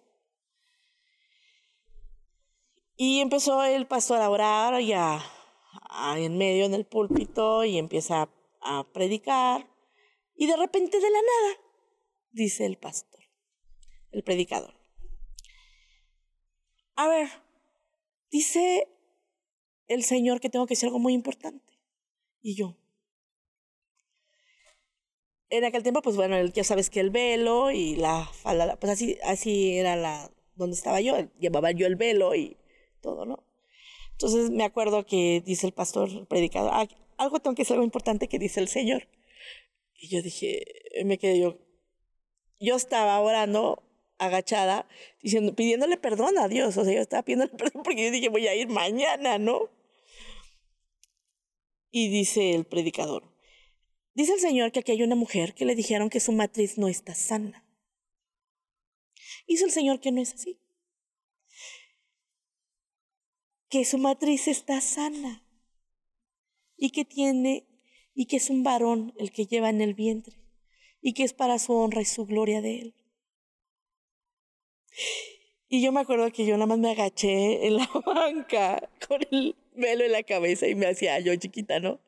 [2.96, 5.22] Y empezó el pastor a orar y a,
[6.16, 8.30] en medio en el púlpito y empieza a,
[8.62, 9.68] a predicar.
[10.36, 11.60] Y de repente de la nada,
[12.32, 13.22] dice el pastor,
[14.12, 14.74] el predicador.
[16.96, 17.28] A ver,
[18.32, 18.88] dice
[19.88, 21.74] el Señor que tengo que decir algo muy importante.
[22.42, 22.78] Y yo.
[25.50, 29.18] En aquel tiempo, pues bueno, ya sabes que el velo y la falda, pues así,
[29.24, 32.58] así era la donde estaba yo, llevaba yo el velo y
[33.02, 33.44] todo, ¿no?
[34.12, 36.88] Entonces me acuerdo que dice el pastor, el predicador, ah,
[37.18, 39.08] algo tengo que decir algo importante que dice el Señor.
[39.98, 40.64] Y yo dije,
[41.06, 41.58] me quedé yo,
[42.60, 43.84] yo estaba orando
[44.18, 44.88] agachada,
[45.22, 46.78] diciendo, pidiéndole perdón a Dios.
[46.78, 49.70] O sea, yo estaba pidiéndole perdón porque yo dije, voy a ir mañana, ¿no?
[51.92, 53.24] Y dice el predicador,
[54.16, 56.88] dice el Señor que aquí hay una mujer que le dijeron que su matriz no
[56.88, 57.64] está sana.
[59.48, 60.60] Dice el Señor que no es así.
[63.70, 65.44] Que su matriz está sana.
[66.78, 67.68] Y que tiene,
[68.14, 70.38] y que es un varón el que lleva en el vientre.
[71.02, 72.96] Y que es para su honra y su gloria de él.
[75.68, 79.56] Y yo me acuerdo que yo nada más me agaché en la banca con el
[79.74, 82.00] velo en la cabeza y me hacía yo chiquita, ¿no?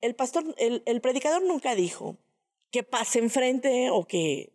[0.00, 2.16] El pastor, el, el predicador nunca dijo
[2.70, 4.52] que pase enfrente o que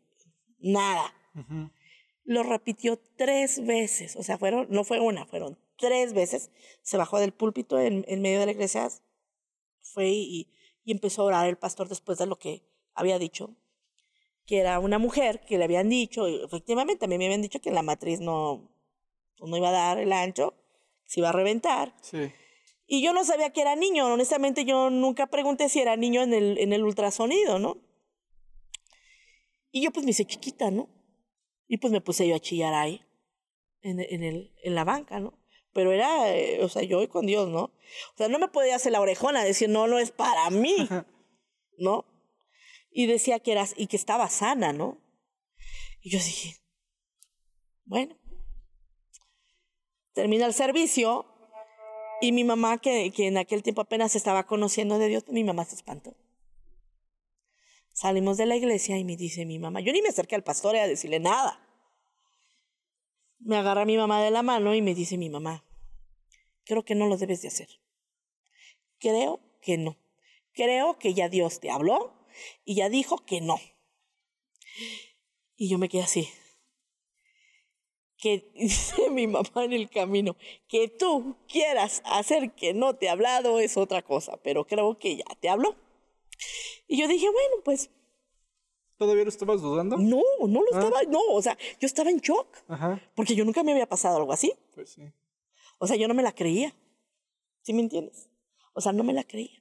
[0.60, 1.14] nada.
[2.24, 6.52] Lo repitió tres veces, o sea, fueron, no fue una, fueron tres veces.
[6.84, 8.90] Se bajó del púlpito en, en medio de la iglesia,
[9.82, 10.48] fue y,
[10.84, 12.64] y empezó a orar el pastor después de lo que
[12.94, 13.56] había dicho
[14.46, 17.72] que era una mujer que le habían dicho, efectivamente, a mí me habían dicho que
[17.72, 18.70] la matriz no,
[19.38, 20.54] pues, no iba a dar el ancho,
[21.06, 21.96] se iba a reventar.
[22.02, 22.32] Sí.
[22.94, 26.34] Y yo no sabía que era niño, honestamente yo nunca pregunté si era niño en
[26.34, 27.78] el, en el ultrasonido, ¿no?
[29.72, 30.90] Y yo pues me hice chiquita, ¿no?
[31.70, 33.02] Y pues me puse yo a chillar ahí,
[33.80, 35.40] en, en, el, en la banca, ¿no?
[35.72, 37.64] Pero era, eh, o sea, yo y con Dios, ¿no?
[37.64, 40.76] O sea, no me podía hacer la orejona, decir, no, no es para mí,
[41.78, 42.06] ¿no?
[42.92, 45.02] y decía que eras y que estaba sana, ¿no?
[46.02, 46.62] Y yo dije,
[47.86, 48.18] bueno,
[50.12, 51.31] termina el servicio
[52.22, 55.76] y mi mamá, que, en aquel tiempo apenas estaba conociendo de Dios, mi mamá se
[55.76, 56.16] espantó.
[57.94, 60.76] Salimos de la iglesia y me dice mi mamá, yo ni me acerqué al pastor
[60.76, 61.60] a decirle nada.
[63.40, 65.64] Me agarra mi mamá de la mano y me dice mi mamá,
[66.64, 67.68] creo que no lo debes de hacer.
[69.00, 69.98] Creo que no.
[70.54, 72.14] Creo que ya Dios te habló
[72.64, 73.60] y ya dijo que no.
[75.56, 76.30] Y yo me quedé así.
[78.22, 80.38] Que dice mi mamá en el camino,
[80.70, 85.18] que tú quieras hacer que no te ha hablado es otra cosa, pero creo que
[85.18, 85.76] ya te habló.
[86.88, 87.90] Y yo dije, bueno, pues...
[88.98, 89.98] ¿Todavía lo estabas dudando?
[89.98, 93.02] No, no lo estaba, no, o sea, yo estaba en shock, Ajá.
[93.16, 94.54] porque yo nunca me había pasado algo así.
[94.76, 95.02] Pues sí.
[95.80, 96.76] O sea, yo no me la creía.
[97.64, 98.30] ¿Sí me entiendes?
[98.74, 99.60] O sea, no me la creía.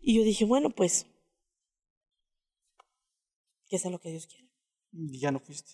[0.00, 1.06] Y yo dije, bueno, pues
[3.68, 4.46] que sea lo que Dios quiera.
[4.92, 5.72] Y ya no fuiste.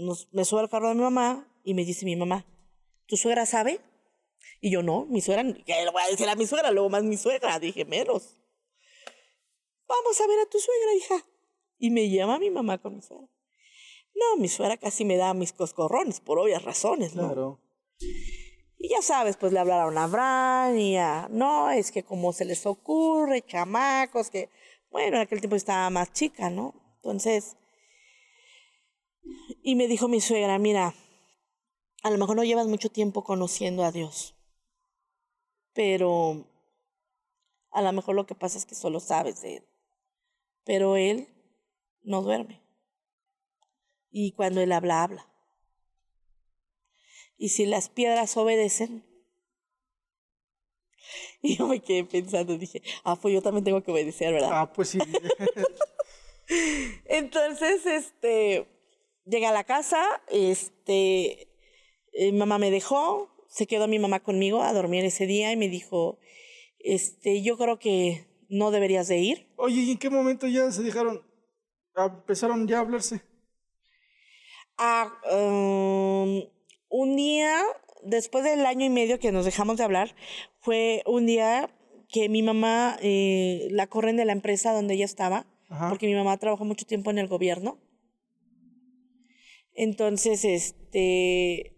[0.00, 2.46] Nos, me subo al carro de mi mamá y me dice mi mamá,
[3.06, 3.80] ¿tu suegra sabe?
[4.60, 6.70] Y yo no, mi suegra, ¿qué le voy a decir a mi suegra?
[6.70, 8.36] Luego más mi suegra, dije, menos.
[9.86, 11.26] Vamos a ver a tu suegra, hija.
[11.78, 13.26] Y me llama mi mamá con mi suegra.
[14.14, 17.26] No, mi suegra casi me da mis coscorrones, por obvias razones, ¿no?
[17.26, 17.60] Claro.
[18.78, 22.44] Y ya sabes, pues le hablaron a Abraham y a, no, es que como se
[22.44, 24.48] les ocurre, chamacos, que
[24.90, 26.74] bueno, en aquel tiempo estaba más chica, ¿no?
[26.96, 27.56] Entonces,
[29.62, 30.94] y me dijo mi suegra, mira,
[32.02, 34.34] a lo mejor no llevas mucho tiempo conociendo a Dios,
[35.72, 36.46] pero
[37.70, 39.68] a lo mejor lo que pasa es que solo sabes de Él,
[40.64, 41.28] pero Él
[42.02, 42.60] no duerme.
[44.10, 45.26] Y cuando Él habla, habla.
[47.36, 49.04] Y si las piedras obedecen,
[51.42, 54.50] y yo me quedé pensando, dije, ah, pues yo también tengo que obedecer, ¿verdad?
[54.52, 54.98] Ah, pues sí.
[57.04, 58.66] Entonces, este,
[59.30, 61.48] llegué a la casa, este,
[62.14, 65.68] mi mamá me dejó, se quedó mi mamá conmigo a dormir ese día y me
[65.68, 66.18] dijo,
[66.78, 69.46] este, yo creo que no deberías de ir.
[69.56, 71.22] Oye, ¿y en qué momento ya se dejaron,
[71.96, 73.22] empezaron ya a hablarse?
[74.76, 76.42] Ah, um,
[76.88, 77.62] un día,
[78.02, 80.14] después del año y medio que nos dejamos de hablar,
[80.60, 81.70] fue un día
[82.08, 85.88] que mi mamá eh, la corren de la empresa donde ella estaba, Ajá.
[85.88, 87.78] porque mi mamá trabajó mucho tiempo en el gobierno.
[89.74, 91.76] Entonces, este,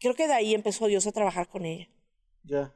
[0.00, 1.88] creo que de ahí empezó Dios a trabajar con ella.
[2.44, 2.74] Ya.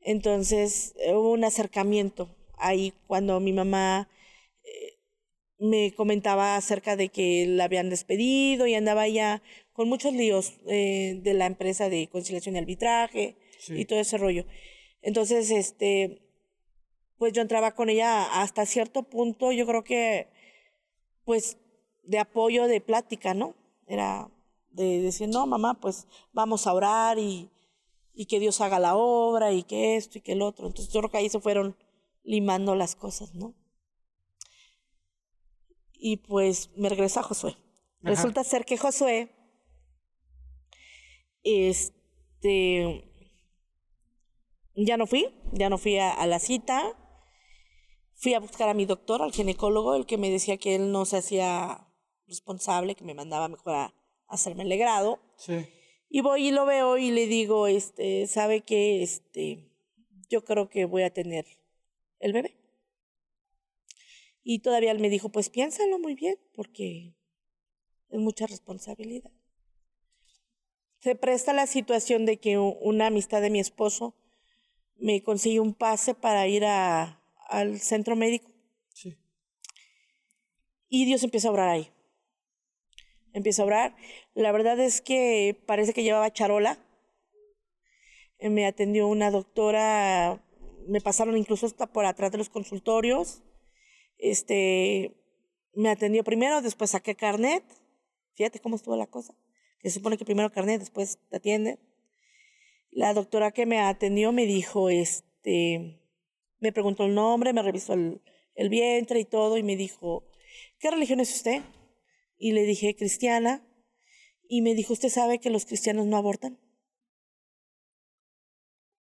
[0.00, 4.08] Entonces, hubo un acercamiento ahí cuando mi mamá
[4.64, 4.98] eh,
[5.58, 9.42] me comentaba acerca de que la habían despedido y andaba ya
[9.72, 13.74] con muchos líos eh, de la empresa de conciliación y arbitraje Sí.
[13.80, 14.46] y todo ese rollo.
[15.02, 16.22] Entonces, este,
[17.16, 20.28] pues yo entraba con ella hasta cierto punto, yo creo que,
[21.24, 21.58] pues,
[22.08, 23.54] de apoyo, de plática, ¿no?
[23.86, 24.30] Era
[24.70, 27.50] de decir, no, mamá, pues vamos a orar y,
[28.14, 30.66] y que Dios haga la obra y que esto y que el otro.
[30.66, 31.76] Entonces yo creo que ahí se fueron
[32.24, 33.54] limando las cosas, ¿no?
[35.92, 37.50] Y pues me regreso a Josué.
[37.50, 38.10] Ajá.
[38.10, 39.30] Resulta ser que Josué,
[41.42, 43.04] este,
[44.76, 46.96] ya no fui, ya no fui a, a la cita.
[48.14, 51.04] Fui a buscar a mi doctor, al ginecólogo, el que me decía que él no
[51.04, 51.87] se hacía
[52.28, 53.94] responsable, que me mandaba mejor a, a
[54.28, 55.20] hacerme el legrado.
[55.36, 55.66] Sí.
[56.08, 59.02] Y voy y lo veo y le digo, este, ¿sabe qué?
[59.02, 59.68] Este,
[60.28, 61.46] yo creo que voy a tener
[62.20, 62.56] el bebé.
[64.42, 67.14] Y todavía él me dijo, pues piénsalo muy bien, porque
[68.08, 69.30] es mucha responsabilidad.
[71.00, 74.14] Se presta la situación de que una amistad de mi esposo
[74.96, 78.50] me consiguió un pase para ir a, al centro médico
[78.94, 79.16] Sí.
[80.88, 81.90] y Dios empieza a obrar ahí.
[83.32, 83.96] Empiezo a orar.
[84.34, 86.78] La verdad es que parece que llevaba charola.
[88.38, 90.44] Eh, Me atendió una doctora,
[90.86, 93.42] me pasaron incluso hasta por atrás de los consultorios.
[94.18, 95.14] Este,
[95.74, 97.64] me atendió primero, después saqué carnet.
[98.34, 99.34] Fíjate cómo estuvo la cosa.
[99.82, 101.78] Se supone que primero carnet, después te atiende.
[102.90, 106.00] La doctora que me atendió me dijo, este,
[106.58, 108.20] me preguntó el nombre, me revisó el,
[108.54, 110.24] el vientre y todo, y me dijo,
[110.80, 111.62] ¿qué religión es usted?
[112.38, 113.66] Y le dije, cristiana.
[114.48, 116.58] Y me dijo, ¿usted sabe que los cristianos no abortan?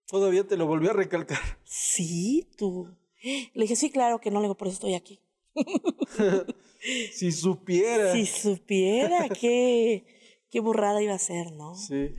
[0.08, 1.40] Todavía te lo volví a recalcar.
[1.64, 2.96] Sí, tú.
[3.24, 5.20] Le dije, sí, claro que no, le digo, por eso estoy aquí.
[7.14, 8.14] si supiera.
[8.14, 10.06] Si supiera qué,
[10.50, 11.76] qué burrada iba a ser, ¿no?
[11.76, 12.16] Sí.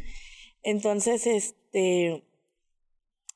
[0.63, 2.25] Entonces, este,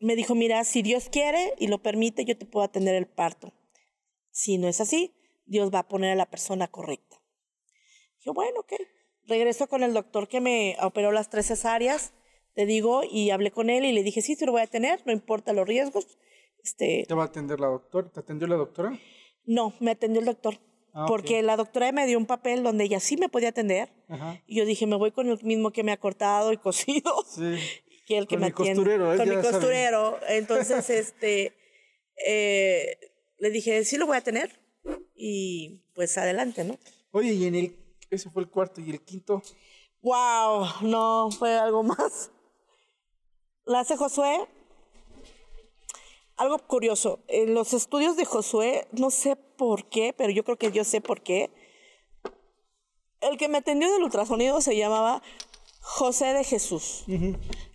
[0.00, 3.52] me dijo, mira, si Dios quiere y lo permite, yo te puedo atender el parto.
[4.32, 5.14] Si no es así,
[5.46, 7.19] Dios va a poner a la persona correcta.
[8.20, 8.72] Dije, bueno, ok.
[9.26, 12.12] Regreso con el doctor que me operó las tres cesáreas,
[12.54, 15.00] te digo, y hablé con él y le dije, sí, sí lo voy a tener,
[15.06, 16.06] no importa los riesgos.
[16.62, 18.10] Este, ¿Te va a atender la doctora?
[18.10, 18.98] ¿Te atendió la doctora?
[19.46, 20.58] no, me atendió el doctor.
[20.92, 23.90] Ah, porque la doctora me dio un papel donde ella sí me podía atender.
[24.08, 24.42] Ajá.
[24.46, 27.24] Y yo dije, me voy con el mismo que me ha cortado y cosido.
[27.28, 27.56] Sí.
[28.06, 28.74] que el que Con me mi atiende.
[28.74, 30.18] costurero, él Con ya mi costurero.
[30.28, 31.52] Entonces, este,
[32.26, 32.96] eh,
[33.38, 34.50] le dije, sí lo voy a tener.
[35.14, 36.76] Y pues adelante, ¿no?
[37.12, 37.76] Oye, y en el.
[38.10, 38.80] Ese fue el cuarto.
[38.80, 39.42] ¿Y el quinto?
[40.02, 42.30] Wow, no, fue algo más.
[43.64, 44.48] La hace Josué.
[46.36, 50.72] Algo curioso, en los estudios de Josué, no sé por qué, pero yo creo que
[50.72, 51.50] yo sé por qué.
[53.20, 55.22] El que me atendió del ultrasonido se llamaba
[55.82, 57.04] José de Jesús.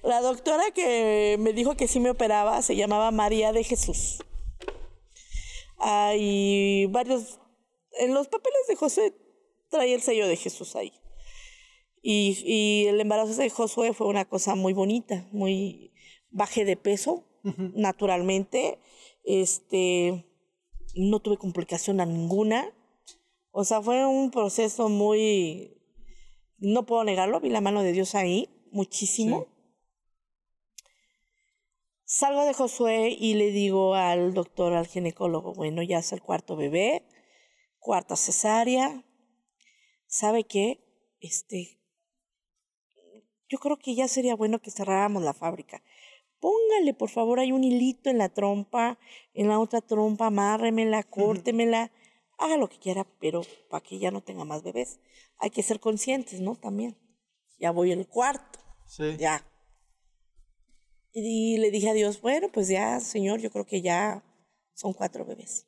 [0.02, 4.24] La doctora que me dijo que sí me operaba se llamaba María de Jesús.
[5.78, 7.40] Hay varios.
[8.00, 9.14] En los papeles de José
[9.70, 10.94] trae el sello de Jesús ahí.
[12.02, 15.92] Y, y el embarazo de Josué fue una cosa muy bonita, muy
[16.30, 17.26] bajé de peso
[17.74, 18.80] naturalmente.
[19.24, 20.26] Este,
[20.96, 22.74] no tuve complicación a ninguna.
[23.52, 25.78] O sea, fue un proceso muy,
[26.58, 29.48] no puedo negarlo, vi la mano de Dios ahí, muchísimo.
[32.04, 36.56] Salgo de Josué y le digo al doctor, al ginecólogo, bueno, ya es el cuarto
[36.56, 37.06] bebé,
[37.80, 39.05] cuarta cesárea.
[40.16, 40.80] ¿Sabe qué?
[41.20, 41.78] Este,
[43.50, 45.84] yo creo que ya sería bueno que cerráramos la fábrica.
[46.40, 48.98] Póngale, por favor, hay un hilito en la trompa,
[49.34, 51.92] en la otra trompa, amárremela, córtemela,
[52.38, 55.02] haga lo que quiera, pero para que ya no tenga más bebés.
[55.38, 56.56] Hay que ser conscientes, ¿no?
[56.56, 56.96] También.
[57.60, 59.18] Ya voy al cuarto, Sí.
[59.18, 59.46] ya.
[61.12, 64.24] Y le dije a Dios, bueno, pues ya, Señor, yo creo que ya
[64.76, 65.68] son cuatro bebés.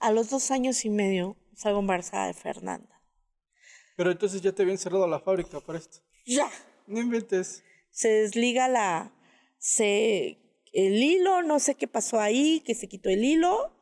[0.00, 3.02] A los dos años y medio salgo embarazada de Fernanda.
[3.96, 5.98] Pero entonces ya te habían cerrado la fábrica para esto.
[6.24, 6.48] Ya.
[6.86, 7.62] No inventes.
[7.90, 9.12] se desliga la
[9.58, 10.38] se
[10.72, 13.72] el hilo no sé qué pasó ahí que se quitó el hilo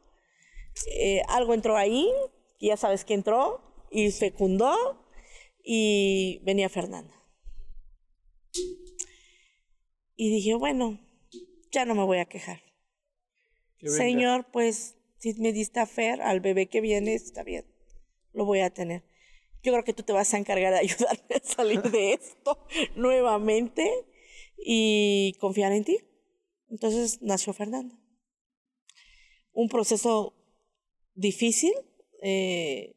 [0.99, 2.11] eh, algo entró ahí
[2.59, 3.61] que ya sabes que entró
[3.91, 5.07] y fecundó
[5.63, 7.15] y venía Fernanda
[10.17, 10.99] y dije bueno
[11.71, 12.63] ya no me voy a quejar
[13.85, 17.65] señor pues si me diste a Fer al bebé que viene está bien
[18.33, 19.03] lo voy a tener
[19.63, 22.59] yo creo que tú te vas a encargar de ayudarme a salir de esto
[22.95, 23.91] nuevamente
[24.59, 25.99] y confiar en ti.
[26.71, 27.99] Entonces nació Fernanda.
[29.53, 30.35] Un proceso
[31.15, 31.73] difícil,
[32.23, 32.95] eh,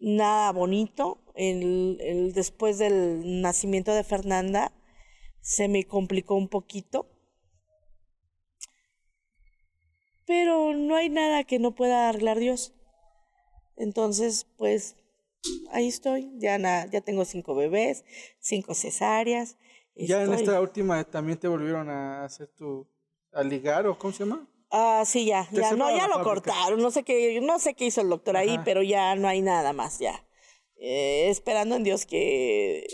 [0.00, 1.22] nada bonito.
[1.34, 4.72] El, el- después del nacimiento de Fernanda
[5.40, 7.08] se me complicó un poquito.
[10.28, 12.74] Pero no hay nada que no pueda arreglar Dios.
[13.76, 14.94] Entonces, pues
[15.72, 16.30] ahí estoy.
[16.36, 18.04] Ya, na- ya tengo cinco bebés,
[18.38, 19.56] cinco cesáreas.
[19.96, 22.86] Ya en esta última también te volvieron a hacer tu.
[23.32, 24.46] a ligar o cómo se llama?
[24.70, 26.22] Ah, sí, ya, ya, no, ya lo fábrica.
[26.24, 29.40] cortaron, no sé qué, no sé qué hizo el doctor ahí, pero ya no hay
[29.40, 30.26] nada más, ya.
[30.76, 32.86] Eh, esperando en Dios que,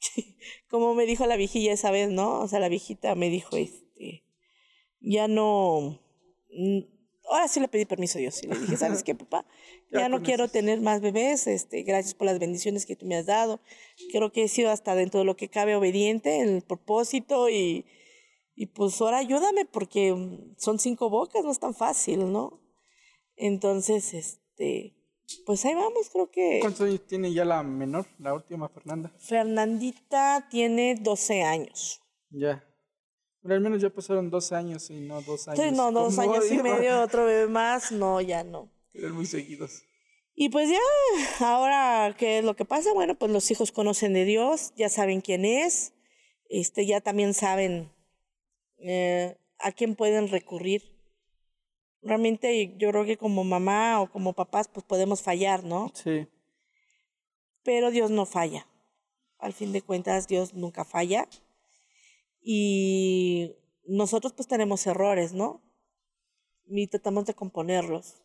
[0.68, 2.40] como me dijo la viejilla esa vez, ¿no?
[2.40, 4.24] O sea, la viejita me dijo, este,
[5.00, 5.98] ya no,
[7.30, 9.46] ahora sí le pedí permiso a Dios y le dije, ¿sabes qué, papá?
[9.90, 13.16] Ya Ya no quiero tener más bebés, este, gracias por las bendiciones que tú me
[13.16, 13.60] has dado.
[14.12, 17.86] Creo que he sido hasta dentro de lo que cabe obediente en el propósito y,
[18.54, 22.60] y pues ahora ayúdame porque mm, son cinco bocas, no es tan fácil, ¿no?
[23.36, 24.94] Entonces, este,
[25.46, 29.12] pues ahí vamos, creo que ¿Cuántos años tiene ya la menor, la última Fernanda?
[29.18, 32.00] Fernandita tiene 12 años.
[32.30, 32.64] Ya.
[33.42, 35.64] Pero al menos ya pasaron dos años y no dos años.
[35.64, 38.70] Sí, no, dos años y medio, otro bebé más, no, ya no.
[38.94, 39.82] Eran muy seguidos.
[40.34, 42.92] Y pues ya, ahora, ¿qué es lo que pasa?
[42.94, 45.92] Bueno, pues los hijos conocen de Dios, ya saben quién es,
[46.48, 47.90] este, ya también saben
[48.78, 50.82] eh, a quién pueden recurrir.
[52.00, 55.90] Realmente yo creo que como mamá o como papás, pues podemos fallar, ¿no?
[55.94, 56.28] Sí.
[57.62, 58.66] Pero Dios no falla.
[59.38, 61.28] Al fin de cuentas, Dios nunca falla.
[62.42, 65.62] Y nosotros pues tenemos errores, ¿no?
[66.66, 68.22] Y tratamos de componerlos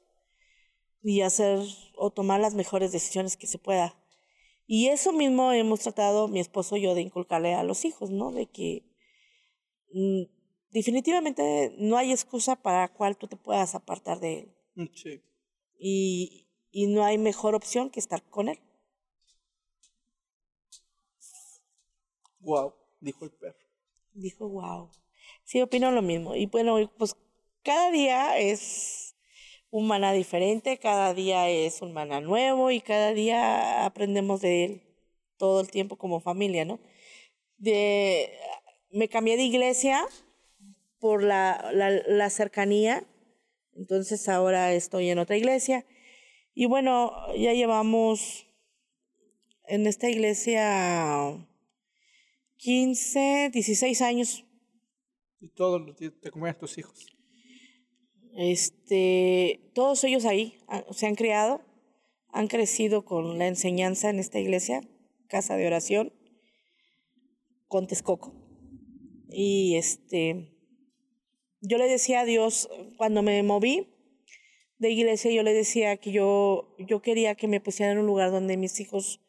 [1.02, 1.60] y hacer
[1.96, 3.96] o tomar las mejores decisiones que se pueda.
[4.66, 8.32] Y eso mismo hemos tratado mi esposo y yo de inculcarle a los hijos, ¿no?
[8.32, 8.84] De que
[9.94, 10.24] mm,
[10.72, 14.56] definitivamente no hay excusa para cual tú te puedas apartar de él.
[14.76, 15.22] Mm, sí.
[15.80, 18.60] Y, y no hay mejor opción que estar con él.
[22.40, 23.67] Wow, dijo el perro.
[24.18, 24.90] Dijo, wow.
[25.44, 26.36] Sí, opino lo mismo.
[26.36, 27.16] Y bueno, pues
[27.64, 29.16] cada día es
[29.70, 34.82] un maná diferente, cada día es un maná nuevo y cada día aprendemos de él
[35.38, 36.80] todo el tiempo como familia, ¿no?
[37.58, 38.32] De,
[38.92, 40.04] me cambié de iglesia
[41.00, 43.04] por la, la, la cercanía,
[43.76, 45.86] entonces ahora estoy en otra iglesia.
[46.56, 48.48] Y bueno, ya llevamos
[49.66, 51.48] en esta iglesia
[52.58, 54.46] 15, 16 años.
[55.40, 57.18] Y todos los días te comen tus hijos.
[58.36, 60.60] Este, todos ellos ahí
[60.92, 61.62] se han criado,
[62.30, 64.82] han crecido con la enseñanza en esta iglesia,
[65.28, 66.14] casa de oración,
[67.68, 68.34] con Texcoco.
[69.30, 70.54] Y este,
[71.62, 73.88] yo le decía a Dios, cuando me moví
[74.78, 78.32] de iglesia, yo le decía que yo, yo quería que me pusieran en un lugar
[78.32, 79.20] donde mis hijos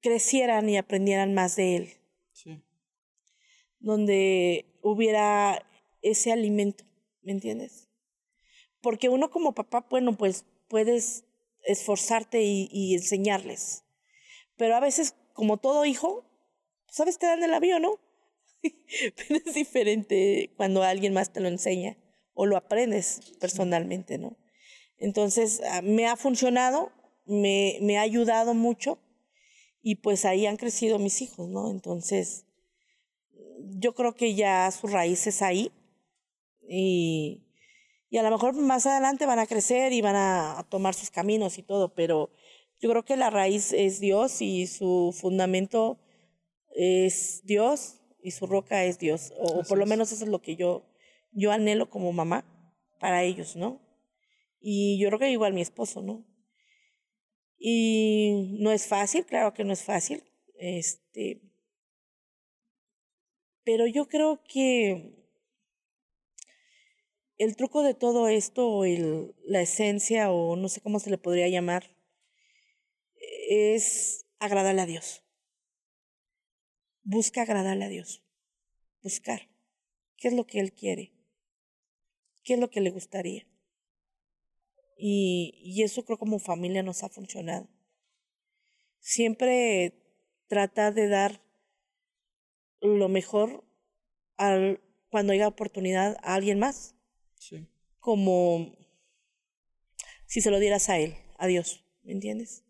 [0.00, 1.92] crecieran y aprendieran más de Él.
[2.32, 2.62] Sí.
[3.78, 5.66] Donde hubiera
[6.02, 6.84] ese alimento
[7.22, 7.88] ¿me entiendes?
[8.80, 11.24] Porque uno como papá, bueno, pues puedes
[11.64, 13.84] esforzarte y, y enseñarles,
[14.56, 16.24] pero a veces, como todo hijo,
[16.88, 17.98] sabes, te dan el avión, ¿no?
[18.62, 21.96] pero es diferente cuando alguien más te lo enseña
[22.34, 24.36] o lo aprendes personalmente, ¿no?
[24.96, 26.92] Entonces, ah, me ha funcionado,
[27.26, 28.98] me, me ha ayudado mucho
[29.82, 31.70] y pues ahí han crecido mis hijos, ¿no?
[31.70, 32.46] Entonces,
[33.78, 35.72] yo creo que ya su raíz es ahí
[36.68, 37.42] y,
[38.10, 41.58] y a lo mejor más adelante van a crecer y van a, tomar sus caminos
[41.58, 42.30] y todo, pero
[42.80, 45.98] yo creo que la raíz es Dios y su fundamento
[46.74, 50.56] es Dios y su roca es Dios, o, por lo menos eso es lo que
[50.56, 50.84] yo,
[51.32, 52.44] yo anhelo como mamá
[52.98, 53.80] para ellos, ¿no?
[54.60, 56.26] Y yo creo que igual mi esposo, ¿no?
[57.62, 61.42] Y no es fácil, claro que no es fácil, este,
[63.64, 65.14] pero yo creo que
[67.36, 71.48] el truco de todo esto, el, la esencia o no sé cómo se le podría
[71.48, 71.94] llamar,
[73.50, 75.22] es agradarle a Dios.
[77.02, 78.22] Busca agradarle a Dios.
[79.02, 79.50] Buscar.
[80.16, 81.12] ¿Qué es lo que Él quiere?
[82.42, 83.49] ¿Qué es lo que le gustaría?
[85.02, 87.66] Y, y eso creo como familia nos ha funcionado.
[88.98, 89.94] Siempre
[90.46, 91.42] tratar de dar
[92.82, 93.64] lo mejor
[94.36, 94.80] al,
[95.10, 96.94] cuando haya oportunidad a alguien más
[97.36, 97.66] Sí.
[97.98, 98.76] como
[100.26, 102.62] si se lo dieras a Él, a Dios, ¿me entiendes?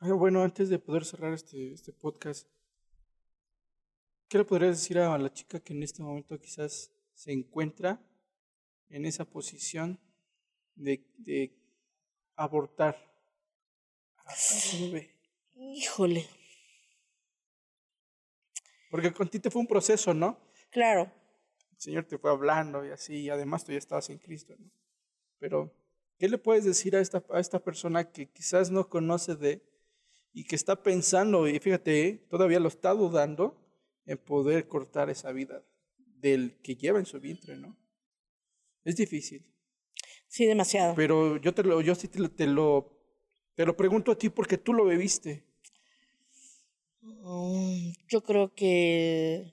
[0.00, 2.46] Bueno, antes de poder cerrar este, este podcast,
[4.28, 8.00] ¿qué le podrías decir a la chica que en este momento quizás se encuentra
[8.88, 9.98] en esa posición
[10.74, 11.54] de, de
[12.36, 12.96] abortar
[14.24, 15.16] a su bebé?
[15.54, 16.26] Híjole.
[18.90, 20.38] Porque con ti te fue un proceso, ¿no?
[20.70, 21.12] Claro.
[21.72, 24.70] El Señor te fue hablando y así, y además tú ya estabas en Cristo, ¿no?
[25.38, 25.72] Pero,
[26.18, 29.62] ¿qué le puedes decir a esta, a esta persona que quizás no conoce de
[30.32, 32.26] y que está pensando, y fíjate, ¿eh?
[32.30, 33.60] todavía lo está dudando
[34.06, 35.64] en poder cortar esa vida
[35.96, 37.76] del que lleva en su vientre, ¿no?
[38.84, 39.44] Es difícil.
[40.30, 40.94] Sí, demasiado.
[40.94, 42.96] Pero yo te lo, yo sí te lo, te lo,
[43.56, 45.44] te lo pregunto a ti porque tú lo bebiste.
[48.08, 49.52] Yo creo que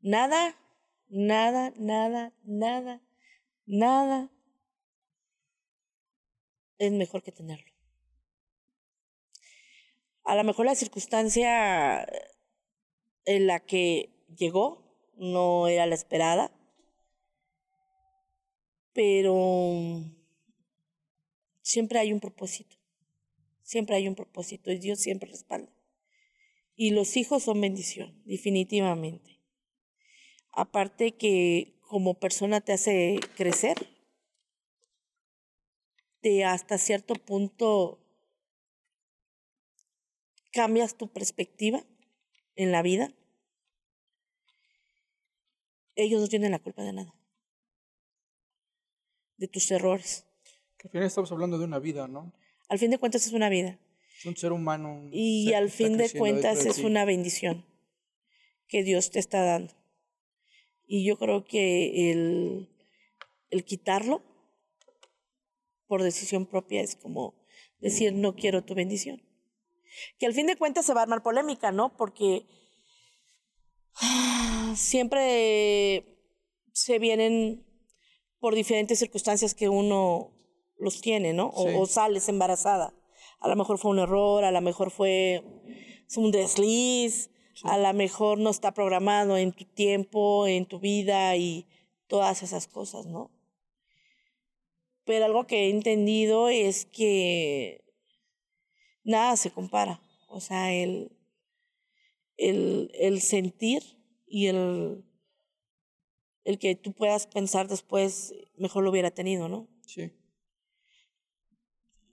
[0.00, 0.56] nada,
[1.08, 3.00] nada, nada, nada,
[3.66, 4.32] nada
[6.78, 7.72] es mejor que tenerlo.
[10.24, 12.04] A lo mejor la circunstancia
[13.26, 16.50] en la que llegó no era la esperada,
[19.02, 20.04] pero
[21.62, 22.76] siempre hay un propósito,
[23.62, 25.72] siempre hay un propósito y Dios siempre respalda.
[26.76, 29.40] Y los hijos son bendición, definitivamente.
[30.52, 33.88] Aparte que como persona te hace crecer,
[36.20, 38.04] de hasta cierto punto
[40.52, 41.86] cambias tu perspectiva
[42.54, 43.14] en la vida,
[45.94, 47.19] ellos no tienen la culpa de nada,
[49.40, 50.26] de tus errores.
[50.84, 52.32] Al final estamos hablando de una vida, ¿no?
[52.68, 53.80] Al fin de cuentas es una vida.
[54.18, 54.92] Es un ser humano.
[54.92, 57.64] un Y ser al fin de cuentas de es una bendición
[58.68, 59.74] que Dios te está dando.
[60.86, 62.68] Y yo creo que el,
[63.48, 64.22] el quitarlo
[65.86, 67.34] por decisión propia es como
[67.78, 69.22] decir no quiero tu bendición.
[70.18, 71.96] Que al fin de cuentas se va a armar polémica, ¿no?
[71.96, 72.46] Porque
[74.02, 76.04] ah, siempre
[76.72, 77.69] se vienen
[78.40, 80.32] por diferentes circunstancias que uno
[80.78, 81.50] los tiene, ¿no?
[81.54, 81.74] O, Sí.
[81.76, 82.94] o sales embarazada.
[83.38, 85.42] A lo mejor fue un error, a lo mejor fue
[86.16, 87.30] un desliz,
[87.62, 91.66] a lo mejor no está programado en tu tiempo, en tu vida y
[92.06, 93.30] todas esas cosas, ¿no?
[95.04, 97.84] Pero algo que he entendido es que
[99.04, 100.00] nada se compara.
[100.28, 101.16] O sea, el,
[102.36, 103.82] el, el sentir
[104.26, 105.04] y el,
[106.44, 109.68] el que tú puedas pensar después, mejor lo hubiera tenido, ¿no?
[109.86, 110.12] Sí.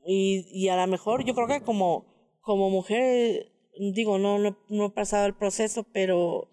[0.06, 3.52] Y, y a lo mejor yo creo que como, como mujer,
[3.94, 6.50] digo, no, no, no he pasado el proceso, pero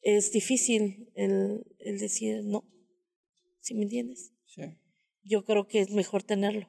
[0.00, 2.64] es difícil el, el decir no,
[3.60, 4.32] ¿sí me entiendes?
[4.46, 4.62] Sí.
[5.22, 6.68] Yo creo que es mejor tenerlo.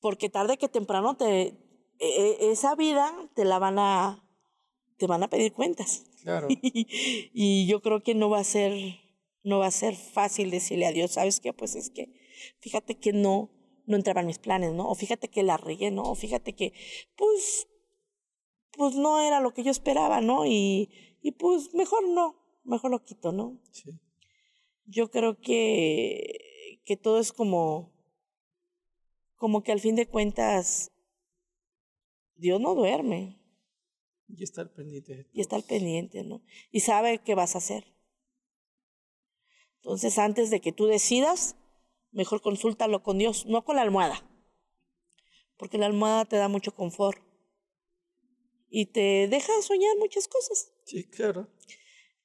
[0.00, 1.54] Porque tarde que temprano te, e-
[1.98, 4.25] e- esa vida te la van a,
[4.96, 6.04] te van a pedir cuentas.
[6.22, 6.48] Claro.
[6.50, 8.72] y yo creo que no va a ser,
[9.42, 11.52] no va a ser fácil decirle a Dios, ¿sabes qué?
[11.52, 12.12] Pues es que,
[12.60, 13.50] fíjate que no,
[13.86, 14.88] no entraba en mis planes, ¿no?
[14.88, 16.02] O fíjate que la regué, ¿no?
[16.02, 16.72] O fíjate que,
[17.16, 17.68] pues,
[18.72, 20.46] pues no era lo que yo esperaba, ¿no?
[20.46, 20.90] Y,
[21.22, 23.58] y pues mejor no, mejor lo quito, ¿no?
[23.70, 23.90] Sí.
[24.86, 27.92] Yo creo que, que todo es como,
[29.36, 30.92] como que al fin de cuentas,
[32.36, 33.35] Dios no duerme
[34.28, 35.14] Y estar pendiente.
[35.14, 35.64] de y todos.
[35.64, 36.42] pendiente, ¿no?
[36.70, 37.84] Y sabe qué vas a hacer.
[39.76, 41.56] Entonces, antes de que tú decidas,
[42.10, 44.28] mejor consúltalo con Dios, no con la almohada,
[45.56, 47.22] porque la almohada te da mucho confort
[48.68, 50.72] y te deja soñar muchas cosas.
[50.84, 51.48] Sí, claro.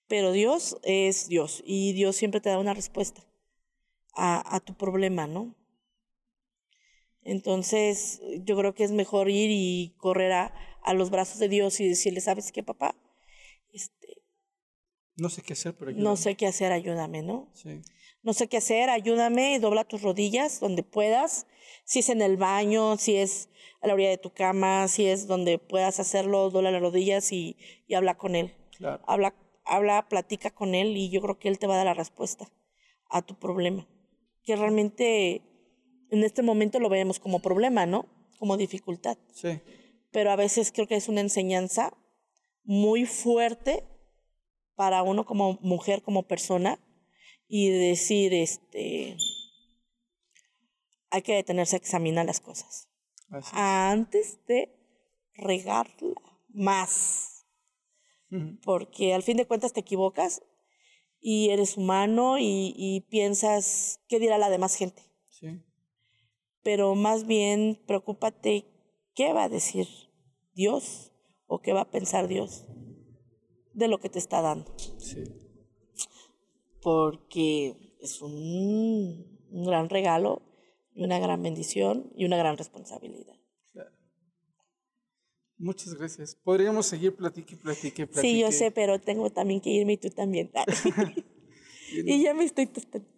[0.07, 3.23] Pero Dios es Dios y Dios siempre te da una respuesta
[4.13, 5.55] a, a tu problema, ¿no?
[7.23, 10.53] Entonces, yo creo que es mejor ir y correr a,
[10.83, 12.95] a los brazos de Dios y decirle, ¿sabes qué, papá?
[13.71, 14.21] Este,
[15.15, 16.17] No sé qué hacer, pero no ayúdame.
[16.17, 17.49] sé qué hacer, ayúdame, ¿no?
[17.53, 17.81] Sí.
[18.23, 21.47] No sé qué hacer, ayúdame, dobla tus rodillas donde puedas.
[21.85, 23.49] Si es en el baño, si es
[23.81, 27.57] a la orilla de tu cama, si es donde puedas hacerlo, dobla las rodillas y,
[27.87, 28.53] y habla con él.
[28.77, 29.03] Claro.
[29.07, 29.35] Habla,
[29.65, 32.47] habla, platica con él y yo creo que él te va a dar la respuesta
[33.09, 33.87] a tu problema.
[34.43, 35.41] Que realmente
[36.11, 38.05] en este momento lo vemos como problema, ¿no?
[38.37, 39.17] Como dificultad.
[39.33, 39.59] Sí.
[40.11, 41.97] Pero a veces creo que es una enseñanza
[42.63, 43.85] muy fuerte
[44.75, 46.79] para uno como mujer, como persona,
[47.47, 49.17] y decir, este,
[51.09, 52.87] hay que detenerse a examinar las cosas
[53.29, 54.73] Así antes de
[55.33, 56.15] regarla
[56.49, 57.31] más
[58.63, 60.41] porque al fin de cuentas te equivocas
[61.19, 65.03] y eres humano y, y piensas qué dirá la demás gente.
[65.27, 65.61] Sí.
[66.63, 68.70] Pero más bien preocúpate
[69.21, 69.87] qué va a decir
[70.55, 71.11] Dios
[71.45, 72.65] o qué va a pensar Dios
[73.73, 74.73] de lo que te está dando.
[74.97, 75.23] Sí.
[76.81, 80.41] Porque es un, un gran regalo
[80.95, 83.35] y una gran bendición y una gran responsabilidad.
[83.73, 83.91] Claro.
[85.59, 86.35] Muchas gracias.
[86.43, 88.21] Podríamos seguir platique, platique, platique.
[88.21, 90.51] Sí, yo sé, pero tengo también que irme y tú también.
[91.93, 92.67] y ya me estoy.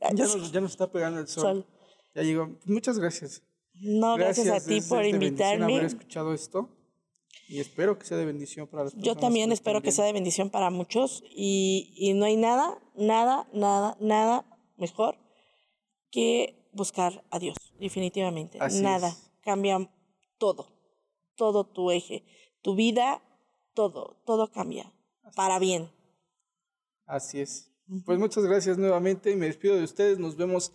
[0.02, 1.44] Ya nos, ya nos está pegando el sol.
[1.44, 1.68] Sol.
[2.14, 2.60] Ya llegó.
[2.66, 3.42] Muchas gracias.
[3.76, 5.74] No, gracias, a ti por es de bendición invitarme.
[5.74, 6.70] haber escuchado esto.
[7.48, 10.50] Y espero que sea de bendición para las Yo también espero que sea de bendición
[10.50, 14.46] para muchos y, y no hay nada, nada, nada, nada
[14.78, 15.18] mejor
[16.10, 18.58] que buscar a Dios, definitivamente.
[18.62, 19.32] Así nada, es.
[19.42, 19.90] cambia
[20.38, 20.68] todo,
[21.36, 22.24] todo tu eje,
[22.62, 23.22] tu vida,
[23.74, 24.94] todo, todo cambia
[25.36, 25.92] para bien.
[27.06, 27.70] Así es.
[28.06, 30.18] Pues muchas gracias nuevamente y me despido de ustedes.
[30.20, 30.72] Nos vemos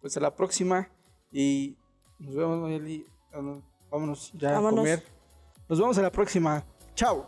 [0.00, 0.90] pues a la próxima
[1.30, 1.76] y
[2.18, 3.06] nos vemos Noeli.
[3.32, 4.72] Ah, no, Vámonos ya Vámonos.
[4.72, 5.06] a comer.
[5.68, 6.64] Nos vemos a la próxima.
[6.94, 7.26] Chao.